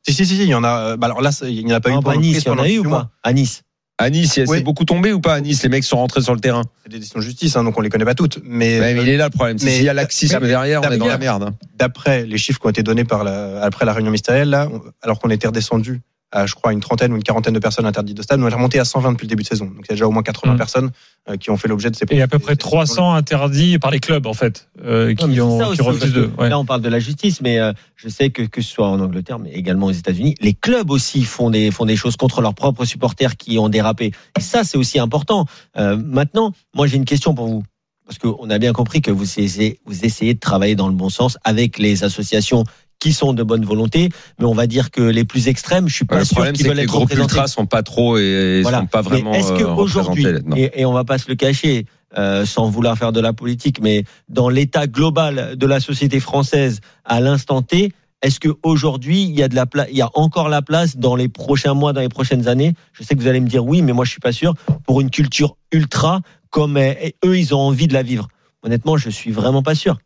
Si, 0.08 0.14
si, 0.14 0.26
si, 0.26 0.36
si, 0.36 0.44
il 0.44 0.50
y 0.50 0.54
en 0.56 0.64
a. 0.64 0.92
euh, 0.94 0.98
Bah 0.98 1.06
alors 1.08 1.22
là, 1.22 1.32
il 1.48 1.66
n'y 1.66 1.74
en 1.74 1.78
a 1.78 1.80
pas 1.82 1.90
eu 1.90 1.94
bah, 1.94 2.00
pendant 2.04 2.18
à 2.18 2.22
Nice, 2.22 2.40
il 2.44 2.48
y 2.48 2.50
en 2.50 2.58
a 2.60 2.68
eu 2.70 2.80
ou 2.80 2.90
pas? 2.90 3.10
À 3.24 3.34
Nice. 3.34 3.62
À 4.00 4.10
Nice, 4.10 4.36
il 4.38 4.48
Oui. 4.50 4.58
c'est 4.58 4.64
beaucoup 4.64 4.84
tombé 4.84 5.14
ou 5.14 5.20
pas 5.20 5.36
à 5.36 5.42
Nice 5.42 5.62
Les 5.62 5.70
mecs 5.70 5.84
sont 5.84 5.98
rentrés 5.98 6.22
sur 6.22 6.34
le 6.34 6.40
terrain? 6.40 6.64
C'est 6.84 6.92
des 6.92 6.98
décisions 6.98 7.20
de 7.20 7.24
justice, 7.24 7.56
hein, 7.56 7.64
donc 7.64 7.78
on 7.78 7.82
les 7.82 7.90
connaît 7.90 8.06
pas 8.06 8.16
toutes. 8.16 8.40
Mais, 8.44 8.80
Ouais, 8.80 8.96
mais 8.96 9.04
il 9.04 9.10
est 9.10 9.18
là 9.18 9.26
le 9.26 9.30
problème. 9.30 9.58
Mais- 9.62 9.70
s'il 9.76 9.84
y 9.84 9.90
a 9.90 9.94
laxisme 9.94 10.40
derrière, 10.40 10.82
on 10.84 10.90
est 10.90 10.98
dans 10.98 11.06
la 11.06 11.20
merde. 11.20 11.44
hein. 11.44 11.54
d'après 11.78 12.26
les 12.26 12.38
chiffres 12.40 12.60
qui 12.60 12.66
ont 12.66 12.72
été 12.72 12.82
donnés 12.84 13.04
par 13.04 13.24
la, 13.24 13.62
après 13.62 13.86
la 13.86 13.94
réunion 13.94 14.10
ministérielle, 14.12 14.50
là, 14.50 14.68
on- 14.74 14.82
alors 15.04 15.20
qu'on 15.20 15.30
était 15.30 15.46
redescendu 15.48 16.02
à, 16.32 16.46
je 16.46 16.56
crois, 16.56 16.72
une 16.74 16.80
trentaine 16.80 17.12
ou 17.14 17.16
une 17.18 17.24
quarantaine 17.24 17.54
de 17.54 17.60
personnes 17.60 17.86
interdites 17.86 18.16
de 18.18 18.22
stade, 18.22 18.40
on 18.42 18.48
est 18.48 18.54
remonté 18.54 18.80
à 18.80 18.86
120 18.86 19.12
depuis 19.14 19.26
le 19.26 19.30
début 19.30 19.44
de 19.44 19.48
saison. 19.48 19.66
Donc 19.66 19.80
il 19.86 19.90
y 19.90 19.92
a 19.92 19.96
déjà 19.96 20.08
au 20.08 20.12
moins 20.12 20.24
80 20.24 20.54
Mm. 20.54 20.58
personnes 20.58 20.92
euh, 21.30 21.38
qui 21.38 21.50
ont 21.52 21.58
fait 21.58 21.68
l'objet 21.68 21.90
de 21.92 21.96
ces 21.96 22.06
Et 22.10 22.22
à 22.22 22.28
peu 22.28 22.40
près 22.40 22.54
ces- 22.54 22.62
ces- 22.62 22.70
300 22.70 23.14
interdits 23.14 23.78
par 23.80 23.92
les 23.92 24.00
clubs, 24.00 24.26
en 24.26 24.34
fait, 24.34 24.70
euh, 24.84 25.14
qui, 25.14 25.28
Non, 25.28 25.62
ont, 25.62 25.72
qui 25.74 25.82
refusent 25.82 26.14
de. 26.14 26.30
ouais. 26.40 26.50
Là, 26.50 26.58
on 26.58 26.66
parle 26.66 26.82
de 26.82 26.90
la 26.90 27.00
justice, 27.00 27.42
mais 27.42 27.60
euh, 27.60 27.74
je 27.96 28.10
sais 28.10 28.30
que 28.30 28.44
que 28.44 28.62
ce 28.62 28.70
soit 28.72 28.88
en 28.88 29.00
Angleterre, 29.00 29.40
mais 29.40 29.52
également 29.52 29.88
aux 29.88 29.92
États-Unis, 29.92 30.36
les 30.42 30.54
clubs 30.54 30.90
aussi 30.90 31.24
font 31.24 31.50
des 31.50 31.70
font 31.72 31.86
des 31.86 31.96
choses 31.96 32.16
contre 32.18 32.42
leurs 32.42 32.56
propres 32.56 32.86
supporters 32.86 33.36
qui 33.38 33.60
ont 33.60 33.70
dérapé. 33.70 34.12
Et 34.38 34.42
ça, 34.42 34.64
c'est 34.64 34.78
aussi 34.78 35.00
important. 35.00 35.46
Euh, 35.78 35.96
maintenant, 35.98 36.54
moi, 36.76 36.88
j'ai 36.88 36.98
une 36.98 37.06
question 37.06 37.34
pour 37.36 37.48
vous. 37.48 37.64
Parce 38.08 38.18
qu'on 38.18 38.50
a 38.50 38.58
bien 38.58 38.74
compris 38.74 39.00
que 39.02 39.12
vous 39.12 39.24
essayez, 39.40 39.80
vous 39.86 40.04
essayez 40.04 40.34
de 40.34 40.40
travailler 40.40 40.76
dans 40.76 40.88
le 40.88 40.94
bon 40.94 41.10
sens 41.10 41.38
avec 41.46 41.78
les 41.78 42.04
associations 42.04 42.64
qui 43.02 43.12
sont 43.12 43.34
de 43.34 43.44
bonne 43.44 43.66
volonté, 43.66 44.10
mais 44.40 44.46
on 44.46 44.54
va 44.54 44.68
dire 44.68 44.92
que 44.92 45.02
les 45.02 45.26
plus 45.26 45.50
extrêmes, 45.50 45.90
je 45.90 45.96
suis 45.96 46.06
pas 46.06 46.20
le 46.20 46.26
sûr 46.26 46.38
qu'ils 46.46 46.56
c'est 46.58 46.64
que 46.64 46.68
veulent 46.70 46.78
les 46.78 46.84
être 46.84 46.90
groupes 46.90 47.02
représentés. 47.10 47.34
ultras 47.34 47.48
sont 47.48 47.66
pas 47.66 47.84
trop 47.84 48.18
et, 48.18 48.22
et 48.22 48.62
Voilà. 48.62 48.80
sont 48.82 48.86
pas 48.86 49.02
vraiment 49.02 49.34
est-ce 49.34 49.52
que 49.54 49.64
euh, 49.64 50.56
et, 50.56 50.82
et 50.82 50.86
on 50.86 50.94
va 50.94 51.04
pas 51.04 51.18
se 51.18 51.28
le 51.28 51.36
cacher, 51.36 51.88
euh, 52.18 52.46
sans 52.46 52.70
vouloir 52.70 52.98
faire 52.98 53.12
de 53.12 53.20
la 53.20 53.34
politique, 53.34 53.82
mais 53.82 54.04
dans 54.30 54.50
l'état 54.50 54.86
global 54.88 55.56
de 55.58 55.66
la 55.66 55.80
société 55.80 56.20
française 56.20 56.80
à 57.04 57.20
l'instant 57.22 57.62
T, 57.64 57.92
est-ce 58.22 58.40
que 58.40 58.50
aujourd'hui 58.62 59.24
il 59.24 59.32
y 59.32 59.42
a 59.42 59.48
de 59.48 59.56
la 59.56 59.66
place, 59.66 59.88
il 59.90 59.98
y 59.98 60.04
a 60.04 60.10
encore 60.14 60.48
la 60.48 60.62
place 60.62 60.96
dans 60.98 61.16
les 61.16 61.28
prochains 61.28 61.74
mois, 61.74 61.94
dans 61.94 62.02
les 62.02 62.10
prochaines 62.10 62.48
années? 62.48 62.76
Je 62.94 63.04
sais 63.04 63.16
que 63.16 63.20
vous 63.20 63.28
allez 63.28 63.40
me 63.40 63.48
dire 63.48 63.66
oui, 63.66 63.82
mais 63.82 63.94
moi 63.94 64.06
je 64.06 64.12
suis 64.12 64.20
pas 64.20 64.32
sûr 64.32 64.54
pour 64.86 65.02
une 65.02 65.10
culture 65.10 65.56
ultra 65.72 66.22
comme 66.52 66.78
euh, 66.78 66.94
eux 67.26 67.40
ils 67.40 67.56
ont 67.56 67.60
envie 67.62 67.88
de 67.88 67.94
la 67.94 68.04
vivre. 68.04 68.28
Honnêtement, 68.62 68.96
je 68.96 69.10
suis 69.10 69.32
vraiment 69.32 69.64
pas 69.64 69.74
sûr. 69.74 69.98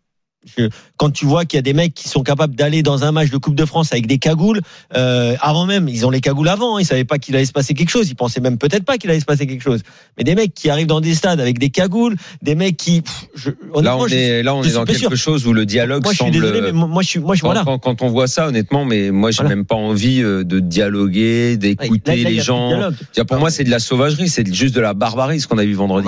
Quand 0.98 1.10
tu 1.12 1.26
vois 1.26 1.46
qu'il 1.46 1.58
y 1.58 1.60
a 1.60 1.64
des 1.64 1.74
mecs 1.74 1.94
qui 1.94 2.08
sont 2.08 2.24
capables 2.24 2.56
d'aller 2.56 2.84
dans 2.84 3.04
un 3.04 3.12
match 3.12 3.30
de 3.30 3.38
Coupe 3.38 3.56
de 3.56 3.66
France 3.66 3.92
avec 3.92 4.08
des 4.08 4.18
cagoules, 4.18 4.62
euh, 4.96 5.36
avant 5.42 5.66
même, 5.66 5.90
ils 5.90 6.06
ont 6.06 6.10
les 6.10 6.22
cagoules 6.22 6.48
avant, 6.48 6.78
hein, 6.78 6.82
ils 6.82 6.86
savaient 6.86 7.04
pas 7.04 7.18
qu'il 7.18 7.36
allait 7.36 7.46
se 7.46 7.52
passer 7.52 7.74
quelque 7.74 7.90
chose, 7.90 8.10
ils 8.10 8.16
pensaient 8.16 8.40
même 8.42 8.58
peut-être 8.58 8.86
pas 8.86 8.98
qu'il 8.98 9.10
allait 9.10 9.20
se 9.20 9.26
passer 9.26 9.48
quelque 9.48 9.64
chose. 9.64 9.82
Mais 10.18 10.24
des 10.24 10.36
mecs 10.36 10.54
qui 10.54 10.70
arrivent 10.70 10.88
dans 10.88 11.02
des 11.02 11.16
stades 11.16 11.40
avec 11.40 11.60
des 11.60 11.70
cagoules, 11.70 12.16
des 12.42 12.56
mecs 12.56 12.78
qui, 12.78 13.02
pff, 13.02 13.28
je, 13.36 13.50
Là, 13.82 13.98
on 13.98 14.08
je- 14.08 14.16
est, 14.16 14.44
là, 14.44 14.56
on 14.56 14.64
est 14.64 14.72
dans 14.74 14.86
quelque 14.86 15.00
sûr. 15.00 15.16
chose 15.18 15.46
où 15.48 15.54
le 15.54 15.66
dialogue 15.66 16.04
moi 16.04 16.12
je 16.14 16.18
suis 16.18 16.26
semble. 16.26 16.32
désolé, 16.40 16.62
mais 16.62 16.72
moi 16.72 17.02
je 17.04 17.08
suis, 17.10 17.20
moi 17.20 17.36
je 17.36 17.42
quand, 17.42 17.48
voilà. 17.48 17.64
quand- 17.66 17.80
quand 17.80 18.02
on 18.02 18.08
voit 18.10 18.28
ça, 18.28 18.48
honnêtement, 18.48 18.86
mais 18.86 19.12
moi, 19.12 19.32
j'ai 19.32 19.38
Voilà. 19.38 19.56
même 19.56 19.66
pas 19.66 19.76
envie 19.76 20.22
euh, 20.24 20.44
de 20.44 20.60
dialoguer, 20.60 21.58
d'écouter 21.58 22.18
les 22.24 22.40
gens. 22.40 22.92
Pour 23.28 23.38
moi, 23.40 23.50
c'est 23.50 23.64
de 23.64 23.70
la 23.72 23.80
sauvagerie, 23.80 24.30
c'est 24.30 24.52
juste 24.54 24.76
de 24.76 24.82
la 24.82 24.94
barbarie 24.94 25.40
ce 25.42 25.48
qu'on 25.48 25.58
a 25.58 25.66
vu 25.66 25.74
vendredi. 25.74 26.08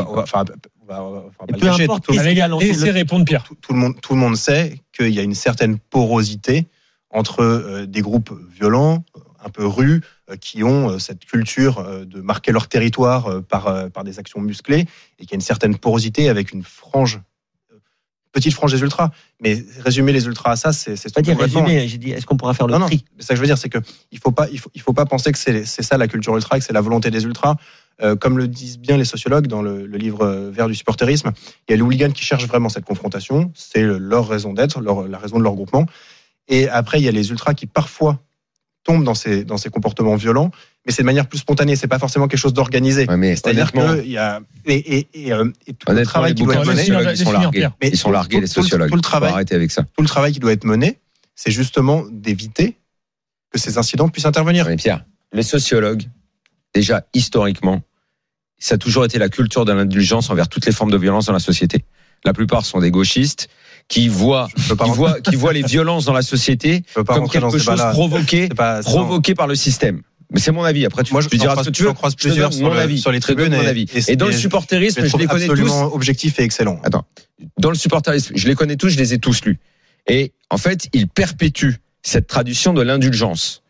Va- 0.88 1.02
enfin, 1.28 1.32
pas 1.40 1.46
Et 1.50 1.52
le 1.54 1.60
peu 1.60 1.66
importe 1.84 2.06
tout- 2.06 2.12
le- 2.88 2.92
répondre 2.92 3.26
Pierre. 3.26 3.44
tout, 3.44 3.56
tout 3.62 3.74
le 3.74 3.80
monde, 3.80 4.00
tout 4.02 4.14
le 4.14 4.20
monde 4.20 4.36
sait 4.36 4.80
qu'il 4.96 5.10
y 5.14 5.20
a 5.20 5.24
une 5.24 5.36
certaine 5.36 5.78
porosité 5.78 6.68
entre 7.10 7.42
euh, 7.44 7.86
des 7.86 8.02
groupes 8.02 8.32
violents, 8.52 9.04
un 9.44 9.50
peu 9.50 9.66
rues, 9.66 10.02
euh, 10.30 10.36
qui 10.36 10.64
ont 10.64 10.90
euh, 10.92 11.00
cette 11.00 11.24
culture 11.26 11.80
euh, 11.80 12.06
de 12.06 12.20
marquer 12.22 12.52
leur 12.52 12.68
territoire 12.68 13.28
euh, 13.28 13.42
par, 13.42 13.68
euh, 13.68 13.90
par 13.90 14.04
des 14.04 14.20
actions 14.20 14.42
musclées, 14.42 14.86
et 15.20 15.26
qu'il 15.26 15.32
y 15.32 15.34
a 15.34 15.36
une 15.36 15.42
certaine 15.42 15.78
porosité 15.78 16.28
avec 16.30 16.52
une 16.52 16.64
frange, 16.64 17.22
euh, 17.72 17.78
petite 18.34 18.54
frange 18.54 18.74
des 18.74 18.82
ultras. 18.82 19.12
Mais 19.40 19.64
résumer 19.86 20.12
les 20.12 20.26
ultras 20.26 20.52
à 20.52 20.56
ça, 20.58 20.74
c'est 20.74 20.96
c'est 20.96 21.14
Pas 21.14 21.22
dire 21.22 21.38
résumé, 21.40 21.88
j'ai 21.88 21.98
dit 21.98 22.12
est-ce 22.12 22.26
qu'on 22.26 22.36
pourra 22.38 22.54
faire 22.54 22.68
le 22.68 22.74
non, 22.74 22.80
non, 22.80 22.86
tri? 22.88 23.06
C'est 23.20 23.26
ça 23.28 23.34
que 23.34 23.36
je 23.38 23.42
veux 23.42 23.48
dire, 23.48 23.58
c'est 23.58 23.70
que 23.70 23.78
il 24.12 24.20
faut 24.20 24.32
pas, 24.32 24.48
il 24.52 24.60
faut, 24.60 24.72
il 24.76 24.82
faut 24.82 24.94
pas 24.94 25.06
penser 25.06 25.32
que 25.32 25.38
c'est 25.38 25.66
ça 25.66 25.98
la 25.98 26.08
culture 26.08 26.36
ultra, 26.36 26.60
que 26.60 26.66
c'est 26.66 26.74
la 26.74 26.82
volonté 26.82 27.10
des 27.12 27.24
ultras. 27.24 27.56
Euh, 28.04 28.16
comme 28.16 28.38
le 28.38 28.48
disent 28.48 28.78
bien 28.78 28.96
les 28.96 29.06
sociologues 29.06 29.48
dans 29.48 29.64
le, 29.64 29.88
le 29.88 29.98
livre 29.98 30.22
euh, 30.24 30.52
Vert 30.52 30.68
du 30.68 30.76
supporterisme, 30.76 31.32
il 31.68 31.72
y 31.72 31.74
a 31.74 31.78
les 31.78 31.82
hooligans 31.82 32.12
qui 32.12 32.24
cherchent 32.24 32.46
vraiment 32.48 32.70
cette 32.70 32.86
confrontation, 32.86 33.52
c'est 33.56 33.82
le- 33.82 33.98
leur 33.98 34.28
raison 34.28 34.54
d'être, 34.54 34.82
leur- 34.82 35.08
la 35.08 35.18
raison 35.18 35.40
de 35.40 35.44
leur 35.44 35.56
groupement. 35.56 35.88
Et 36.48 36.70
après, 36.70 37.00
il 37.00 37.04
y 37.04 37.08
a 37.08 37.12
les 37.12 37.30
ultras 37.32 37.56
qui 37.56 37.66
parfois 37.66 38.20
tombent 38.84 39.04
dans 39.04 39.16
ces, 39.16 39.44
dans 39.44 39.58
ces 39.58 39.70
comportements 39.70 40.16
violents, 40.16 40.52
mais 40.86 40.94
c'est 40.94 41.02
de 41.02 41.08
manière 41.08 41.28
plus 41.28 41.40
spontanée. 41.40 41.76
C'est 41.76 41.88
pas 41.88 41.98
forcément 42.00 42.28
quelque 42.28 42.40
chose 42.40 42.54
d'organisé. 42.54 43.08
Ouais, 43.10 43.36
C'est-à-dire 43.36 43.72
qu'il 43.72 44.12
y 44.12 44.18
a 44.18 44.42
et, 44.66 44.76
et, 45.00 45.08
et, 45.14 45.34
euh, 45.34 45.52
et 45.66 45.74
tout 45.74 45.92
le 45.92 46.04
travail 46.04 46.36
qui 46.36 46.44
doit 46.44 46.54
être 46.56 46.68
mené, 46.68 46.84
ils 47.12 47.18
sont 47.18 47.32
largués. 47.32 47.68
Mais 47.82 47.90
Ils 47.90 47.98
sont 47.98 48.10
tout- 48.10 48.14
largués, 48.14 48.36
tout- 48.38 48.42
les 48.42 48.48
sociologues. 48.48 48.90
tout 48.90 48.96
le 48.96 49.02
travail- 49.02 49.32
arrêter 49.32 49.56
avec 49.56 49.72
ça. 49.72 49.84
tout 49.84 50.04
le 50.04 50.08
travail 50.08 50.32
qui 50.34 50.40
doit 50.40 50.54
être 50.54 50.66
mené, 50.66 51.00
c'est 51.36 51.52
justement 51.52 52.04
d'éviter 52.12 52.78
que 53.52 53.58
ces 53.60 53.78
incidents 53.80 54.08
puissent 54.08 54.26
intervenir. 54.26 54.66
Mais 54.68 54.76
Pierre, 54.78 55.04
les 55.34 55.44
sociologues, 55.44 56.04
déjà 56.78 57.06
historiquement, 57.14 57.82
ça 58.60 58.76
a 58.76 58.78
toujours 58.78 59.04
été 59.06 59.18
la 59.20 59.30
culture 59.30 59.66
de 59.66 59.74
l'indulgence 59.74 60.30
envers 60.30 60.48
toutes 60.48 60.66
les 60.66 60.72
formes 60.72 60.92
de 60.92 60.98
violence 60.98 61.26
dans 61.26 61.34
la 61.34 61.40
société. 61.40 61.86
La 62.26 62.34
plupart 62.34 62.66
sont 62.66 62.80
des 62.80 62.92
gauchistes 62.92 63.48
qui 63.88 64.08
voient, 64.10 64.48
qui 64.56 64.74
rentrer- 64.74 64.92
voient, 64.96 65.22
qui 65.22 65.36
voient 65.36 65.54
les 65.54 65.62
violences 65.76 66.06
dans 66.06 66.14
la 66.14 66.22
société 66.22 66.84
comme 66.94 67.30
quelque 67.30 67.58
chose 67.58 67.82
provoqué, 67.92 68.50
pas- 68.50 68.82
provoqué 68.82 69.34
par 69.36 69.48
le 69.48 69.56
système. 69.56 70.02
Mais 70.32 70.40
c'est 70.40 70.52
mon 70.52 70.64
avis. 70.64 70.86
Après, 70.86 71.04
tu, 71.04 71.14
Moi, 71.14 71.22
je 71.22 71.30
tu 71.30 71.38
diras 71.38 71.56
ce 71.64 71.70
que 71.70 71.74
tu 71.74 71.84
veux. 71.84 71.94
croise 71.94 72.16
plusieurs 72.16 72.52
sur 72.52 72.68
mon 72.68 72.74
le- 72.74 72.80
avis. 72.80 73.00
sur 73.00 73.12
les 73.12 73.20
tribunes 73.22 73.56
mon 73.56 73.62
et- 73.62 73.68
avis. 73.68 73.86
et 73.96 74.12
Et 74.12 74.16
dans 74.18 74.26
le 74.28 74.34
supporterisme, 74.34 75.00
je 75.00 75.04
les 75.06 75.10
je 75.10 75.18
les 75.18 75.26
trouve 75.26 75.36
connais 75.40 75.46
tous. 75.48 75.52
absolument 75.54 75.94
objectif 75.96 76.40
et 76.40 76.44
excellent. 76.44 76.82
Dans 77.58 77.70
le 77.70 77.78
supporterisme, 77.78 78.34
je 78.36 78.48
les 78.48 78.56
connais 78.56 78.76
tous, 78.76 78.90
je 78.90 78.98
les 78.98 79.14
ai 79.14 79.20
tous 79.20 79.46
lus. 79.46 79.60
Et 80.08 80.34
en 80.50 80.58
fait, 80.58 80.90
ils 80.94 81.08
perpétuent 81.08 81.78
cette 82.02 82.28
tradition 82.28 82.74
de 82.74 82.82
l'indulgence. 82.82 83.62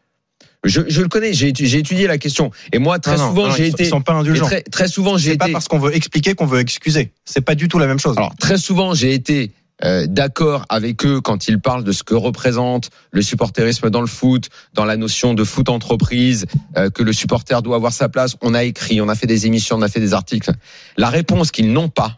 Je, 0.63 0.81
je 0.87 1.01
le 1.01 1.07
connais, 1.07 1.33
j'ai 1.33 1.51
étu- 1.51 1.65
j'ai 1.65 1.79
étudié 1.79 2.07
la 2.07 2.17
question. 2.17 2.51
Et 2.73 2.79
moi, 2.79 2.99
très 2.99 3.15
Non, 3.17 3.29
souvent, 3.29 3.51
j'ai 3.51 3.67
été. 3.67 3.83
Ils 3.83 3.89
sont 3.89 4.01
pas 4.01 4.13
indulgents. 4.13 4.45
très, 4.45 4.63
très 4.63 4.87
souvent, 4.87 5.17
j'ai 5.17 5.29
C'est 5.29 5.35
été. 5.35 5.45
pas 5.45 5.49
parce 5.51 5.67
qu'on 5.67 5.79
veut 5.79 5.95
expliquer 5.95 6.33
qu'on 6.35 6.45
veut 6.47 6.59
excuser. 6.59 7.13
C'est 7.25 7.41
pas 7.41 7.55
du 7.55 7.67
tout 7.67 7.79
la 7.79 7.87
même 7.87 7.99
chose. 7.99 8.17
Alors 8.17 8.35
très 8.35 8.57
souvent, 8.57 8.93
j'ai 8.93 9.13
été 9.13 9.51
euh, 9.85 10.07
d'accord 10.07 10.65
avec 10.69 11.05
eux 11.05 11.21
quand 11.21 11.47
ils 11.47 11.59
parlent 11.61 11.83
de 11.83 11.91
ce 11.91 12.01
que 12.03 12.15
représente 12.15 12.89
le 13.11 13.21
supporterisme 13.21 13.91
dans 13.91 14.01
le 14.01 14.07
foot, 14.07 14.49
dans 14.73 14.85
la 14.85 14.97
notion 14.97 15.35
de 15.35 15.43
foot 15.43 15.69
entreprise, 15.69 16.47
euh, 16.75 16.89
que 16.89 17.03
le 17.03 17.13
supporter 17.13 17.61
doit 17.61 17.75
avoir 17.75 17.93
sa 17.93 18.09
place. 18.09 18.35
On 18.41 18.55
a 18.55 18.63
écrit, 18.63 18.99
on 18.99 19.07
a 19.09 19.15
fait 19.15 19.27
des 19.27 19.45
émissions, 19.45 19.75
on 19.77 19.83
a 19.83 19.87
fait 19.89 19.99
des 19.99 20.13
articles. 20.15 20.51
La 20.97 21.09
réponse 21.11 21.51
qu'ils 21.51 21.71
n'ont 21.71 21.89
pas, 21.89 22.17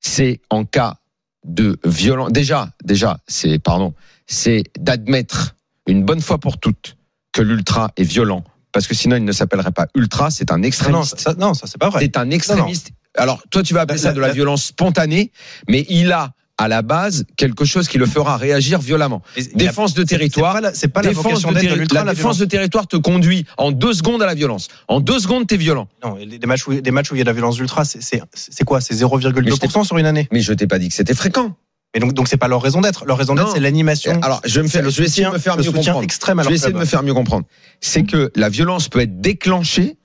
c'est 0.00 0.40
en 0.50 0.64
cas 0.64 0.96
de 1.44 1.78
violence. 1.84 2.32
Déjà, 2.32 2.70
déjà, 2.84 3.18
c'est 3.28 3.58
pardon, 3.60 3.94
c'est 4.26 4.64
d'admettre 4.78 5.54
une 5.86 6.04
bonne 6.04 6.20
fois 6.20 6.38
pour 6.38 6.58
toutes 6.58 6.96
que 7.32 7.42
l'ultra 7.42 7.90
est 7.96 8.02
violent, 8.04 8.44
parce 8.72 8.86
que 8.86 8.94
sinon 8.94 9.16
il 9.16 9.24
ne 9.24 9.32
s'appellerait 9.32 9.72
pas 9.72 9.86
ultra. 9.94 10.30
C'est 10.30 10.50
un 10.50 10.58
non, 10.58 10.64
extrémiste. 10.64 11.18
ça, 11.20 11.34
non, 11.34 11.54
ça 11.54 11.66
c'est 11.66 11.78
pas 11.78 11.90
vrai. 11.90 12.00
C'est 12.02 12.16
un 12.16 12.30
extrémiste. 12.30 12.90
Alors, 13.16 13.42
toi, 13.50 13.62
tu 13.62 13.72
vas 13.74 13.82
appeler 13.82 13.96
La- 13.98 14.02
ça 14.02 14.12
de 14.12 14.20
la 14.20 14.28
la- 14.28 14.32
violence 14.34 14.64
spontanée, 14.64 15.32
mais 15.68 15.86
il 15.88 16.12
a 16.12 16.32
à 16.58 16.68
la 16.68 16.80
base 16.80 17.24
quelque 17.36 17.66
chose 17.66 17.86
qui 17.86 17.98
le 17.98 18.06
fera 18.06 18.38
réagir 18.38 18.78
violemment. 18.80 19.20
Défense 19.54 19.92
de 19.92 20.02
territoire. 20.04 20.58
C'est 20.72 20.88
pas 20.88 21.02
la, 21.02 21.10
pas 21.10 21.14
défense 21.14 21.42
de 21.42 21.48
de 21.52 21.58
terri- 21.60 21.76
l'ultra. 21.78 22.02
la 22.04 22.14
défense 22.14 22.38
de 22.38 22.46
territoire 22.46 22.86
te 22.86 22.96
conduit 22.96 23.44
en 23.58 23.72
deux 23.72 23.92
secondes 23.92 24.22
à 24.22 24.26
la 24.26 24.34
violence. 24.34 24.68
En 24.88 25.00
deux 25.00 25.18
secondes, 25.18 25.46
t'es 25.46 25.58
violent. 25.58 25.86
Non, 26.02 26.16
des 26.16 26.46
matchs 26.46 26.66
où, 26.66 26.80
des 26.80 26.90
matchs 26.90 27.12
où 27.12 27.14
il 27.14 27.18
y 27.18 27.20
a 27.20 27.24
de 27.24 27.28
la 27.28 27.34
violence 27.34 27.58
ultra, 27.58 27.84
c'est 27.84 28.64
quoi? 28.64 28.80
C'est 28.80 28.94
0,2% 28.94 29.84
sur 29.84 29.98
une 29.98 30.06
année? 30.06 30.28
Mais 30.32 30.40
je 30.40 30.54
t'ai 30.54 30.66
pas 30.66 30.78
dit 30.78 30.88
que 30.88 30.94
c'était 30.94 31.14
fréquent. 31.14 31.54
Mais 31.96 32.00
donc, 32.00 32.12
donc 32.12 32.28
c'est 32.28 32.36
pas 32.36 32.46
leur 32.46 32.60
raison 32.60 32.82
d'être. 32.82 33.06
Leur 33.06 33.16
raison 33.16 33.34
d'être, 33.34 33.52
c'est 33.54 33.60
l'animation. 33.60 34.20
Alors, 34.20 34.42
je 34.44 34.60
vais 34.60 34.64
me 34.64 34.68
faire, 34.68 34.82
le 34.82 34.90
soutien, 34.90 35.32
me 35.32 35.38
faire 35.38 35.56
mieux 35.56 35.72
comprendre. 35.72 36.02
extrême 36.02 36.42
Je 36.42 36.48
vais 36.50 36.56
essayer 36.56 36.74
de 36.74 36.78
me 36.78 36.84
faire 36.84 37.02
mieux 37.02 37.14
comprendre. 37.14 37.46
C'est 37.80 38.02
que 38.02 38.30
la 38.36 38.50
violence 38.50 38.90
peut 38.90 39.00
être 39.00 39.22
déclenchée. 39.22 39.96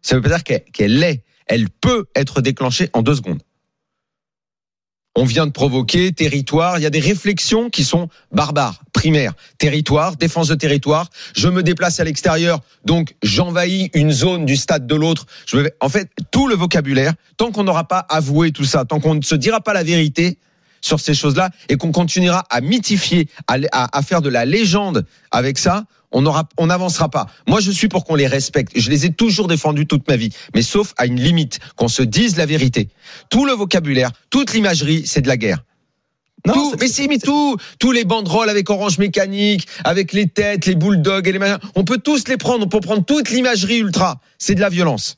Ça 0.00 0.14
veut 0.14 0.22
pas 0.22 0.30
dire 0.30 0.44
qu'elle 0.44 0.64
qu'elle 0.72 0.98
l'est. 0.98 1.24
Elle 1.46 1.68
peut 1.68 2.06
être 2.16 2.40
déclenchée 2.40 2.88
en 2.94 3.02
deux 3.02 3.16
secondes. 3.16 3.42
On 5.14 5.24
vient 5.24 5.46
de 5.46 5.52
provoquer 5.52 6.10
territoire. 6.12 6.78
Il 6.78 6.82
y 6.82 6.86
a 6.86 6.90
des 6.90 7.00
réflexions 7.00 7.68
qui 7.68 7.84
sont 7.84 8.08
barbares, 8.32 8.80
primaires. 8.94 9.34
Territoire, 9.58 10.16
défense 10.16 10.48
de 10.48 10.54
territoire. 10.54 11.10
Je 11.36 11.48
me 11.48 11.62
déplace 11.62 12.00
à 12.00 12.04
l'extérieur, 12.04 12.60
donc 12.86 13.14
j'envahis 13.22 13.90
une 13.92 14.10
zone 14.10 14.46
du 14.46 14.56
stade 14.56 14.86
de 14.86 14.94
l'autre. 14.94 15.26
Je 15.44 15.58
me... 15.58 15.70
En 15.80 15.90
fait, 15.90 16.10
tout 16.30 16.48
le 16.48 16.54
vocabulaire, 16.54 17.12
tant 17.36 17.52
qu'on 17.52 17.64
n'aura 17.64 17.86
pas 17.86 18.06
avoué 18.08 18.52
tout 18.52 18.64
ça, 18.64 18.86
tant 18.86 19.00
qu'on 19.00 19.16
ne 19.16 19.22
se 19.22 19.34
dira 19.34 19.60
pas 19.60 19.74
la 19.74 19.82
vérité 19.82 20.38
sur 20.80 21.00
ces 21.00 21.14
choses-là 21.14 21.50
et 21.68 21.76
qu'on 21.76 21.92
continuera 21.92 22.44
à 22.50 22.60
mythifier, 22.60 23.28
à, 23.46 23.56
à- 23.72 23.98
à 23.98 24.02
faire 24.02 24.22
de 24.22 24.28
la 24.28 24.44
légende 24.44 25.04
avec 25.30 25.58
ça, 25.58 25.84
on 26.12 26.24
aura, 26.24 26.48
on 26.56 26.66
n'avancera 26.66 27.10
pas. 27.10 27.26
Moi, 27.48 27.60
je 27.60 27.70
suis 27.70 27.88
pour 27.88 28.04
qu'on 28.04 28.14
les 28.14 28.26
respecte. 28.28 28.72
Je 28.76 28.90
les 28.90 29.06
ai 29.06 29.10
toujours 29.12 29.48
défendus 29.48 29.86
toute 29.86 30.06
ma 30.08 30.16
vie, 30.16 30.30
mais 30.54 30.62
sauf 30.62 30.94
à 30.96 31.06
une 31.06 31.20
limite, 31.20 31.58
qu'on 31.76 31.88
se 31.88 32.02
dise 32.02 32.36
la 32.36 32.46
vérité. 32.46 32.88
Tout 33.28 33.44
le 33.44 33.52
vocabulaire, 33.52 34.10
toute 34.30 34.52
l'imagerie, 34.54 35.02
c'est 35.06 35.20
de 35.20 35.28
la 35.28 35.36
guerre. 35.36 35.64
Non, 36.46 36.52
tout, 36.54 36.74
mais 36.80 36.86
si, 36.86 37.08
mais 37.08 37.18
tout, 37.18 37.56
tous 37.80 37.90
les 37.90 38.04
banderoles 38.04 38.48
avec 38.48 38.70
orange 38.70 38.98
mécanique, 38.98 39.66
avec 39.82 40.12
les 40.12 40.28
têtes, 40.28 40.66
les 40.66 40.76
bulldogs 40.76 41.26
et 41.26 41.32
les 41.32 41.38
machins, 41.40 41.58
on 41.74 41.82
peut 41.82 41.98
tous 41.98 42.28
les 42.28 42.36
prendre, 42.36 42.64
on 42.64 42.68
peut 42.68 42.80
prendre 42.80 43.04
toute 43.04 43.30
l'imagerie 43.30 43.78
ultra. 43.78 44.20
C'est 44.38 44.54
de 44.54 44.60
la 44.60 44.68
violence. 44.68 45.16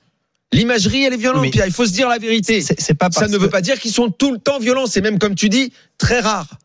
L'imagerie, 0.53 1.05
elle 1.05 1.13
est 1.13 1.19
violente, 1.19 1.51
Pierre. 1.51 1.67
Il 1.67 1.73
faut 1.73 1.87
se 1.87 1.93
dire 1.93 2.09
la 2.09 2.19
vérité. 2.19 2.63
C'est 2.63 2.95
pas 2.95 3.11
Ça 3.11 3.29
ne 3.29 3.37
veut 3.37 3.51
pas 3.51 3.61
dire 3.61 3.79
qu'ils 3.79 3.93
sont 3.93 4.11
tout 4.11 4.33
le 4.33 4.39
temps 4.39 4.59
violents. 4.59 4.87
C'est 4.87 5.01
même, 5.01 5.19
comme 5.19 5.35
tu 5.35 5.49
dis, 5.49 5.73
très 5.99 6.21
rare. 6.21 6.59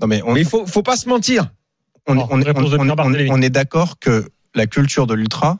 Non, 0.00 0.06
mais 0.06 0.22
il 0.36 0.44
faut, 0.44 0.66
faut 0.66 0.82
pas 0.82 0.96
se 0.96 1.08
mentir. 1.08 1.50
on, 2.06 3.42
est 3.42 3.50
d'accord 3.50 3.98
que 3.98 4.28
la 4.54 4.66
culture 4.66 5.06
de 5.06 5.14
l'ultra, 5.14 5.58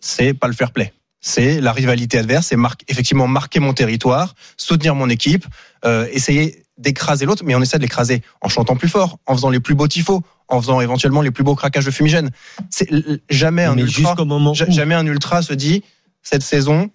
c'est 0.00 0.34
pas 0.34 0.48
le 0.48 0.54
fair 0.54 0.72
play. 0.72 0.92
C'est 1.20 1.60
la 1.60 1.72
rivalité 1.72 2.18
adverse, 2.18 2.48
c'est 2.48 2.56
mar- 2.56 2.76
effectivement 2.86 3.26
marquer 3.26 3.58
mon 3.58 3.72
territoire, 3.72 4.34
soutenir 4.58 4.94
mon 4.94 5.08
équipe, 5.08 5.46
euh, 5.86 6.06
essayer 6.12 6.64
d'écraser 6.76 7.24
l'autre, 7.24 7.44
mais 7.46 7.54
on 7.54 7.62
essaie 7.62 7.78
de 7.78 7.82
l'écraser 7.82 8.20
en 8.42 8.48
chantant 8.48 8.76
plus 8.76 8.88
fort, 8.88 9.18
en 9.26 9.34
faisant 9.34 9.48
les 9.48 9.60
plus 9.60 9.74
beaux 9.74 9.88
tifos, 9.88 10.22
en 10.48 10.60
faisant 10.60 10.82
éventuellement 10.82 11.22
les 11.22 11.30
plus 11.30 11.44
beaux 11.44 11.54
craquages 11.54 11.86
de 11.86 11.90
fumigène. 11.90 12.30
C'est 12.68 12.90
jamais 13.30 13.64
un 13.64 13.78
ultra. 13.78 14.22
moment 14.24 14.52
Jamais 14.52 14.94
un 14.94 15.06
ultra 15.06 15.40
se 15.40 15.54
dit 15.54 15.82
cette 16.24 16.42
saison, 16.42 16.90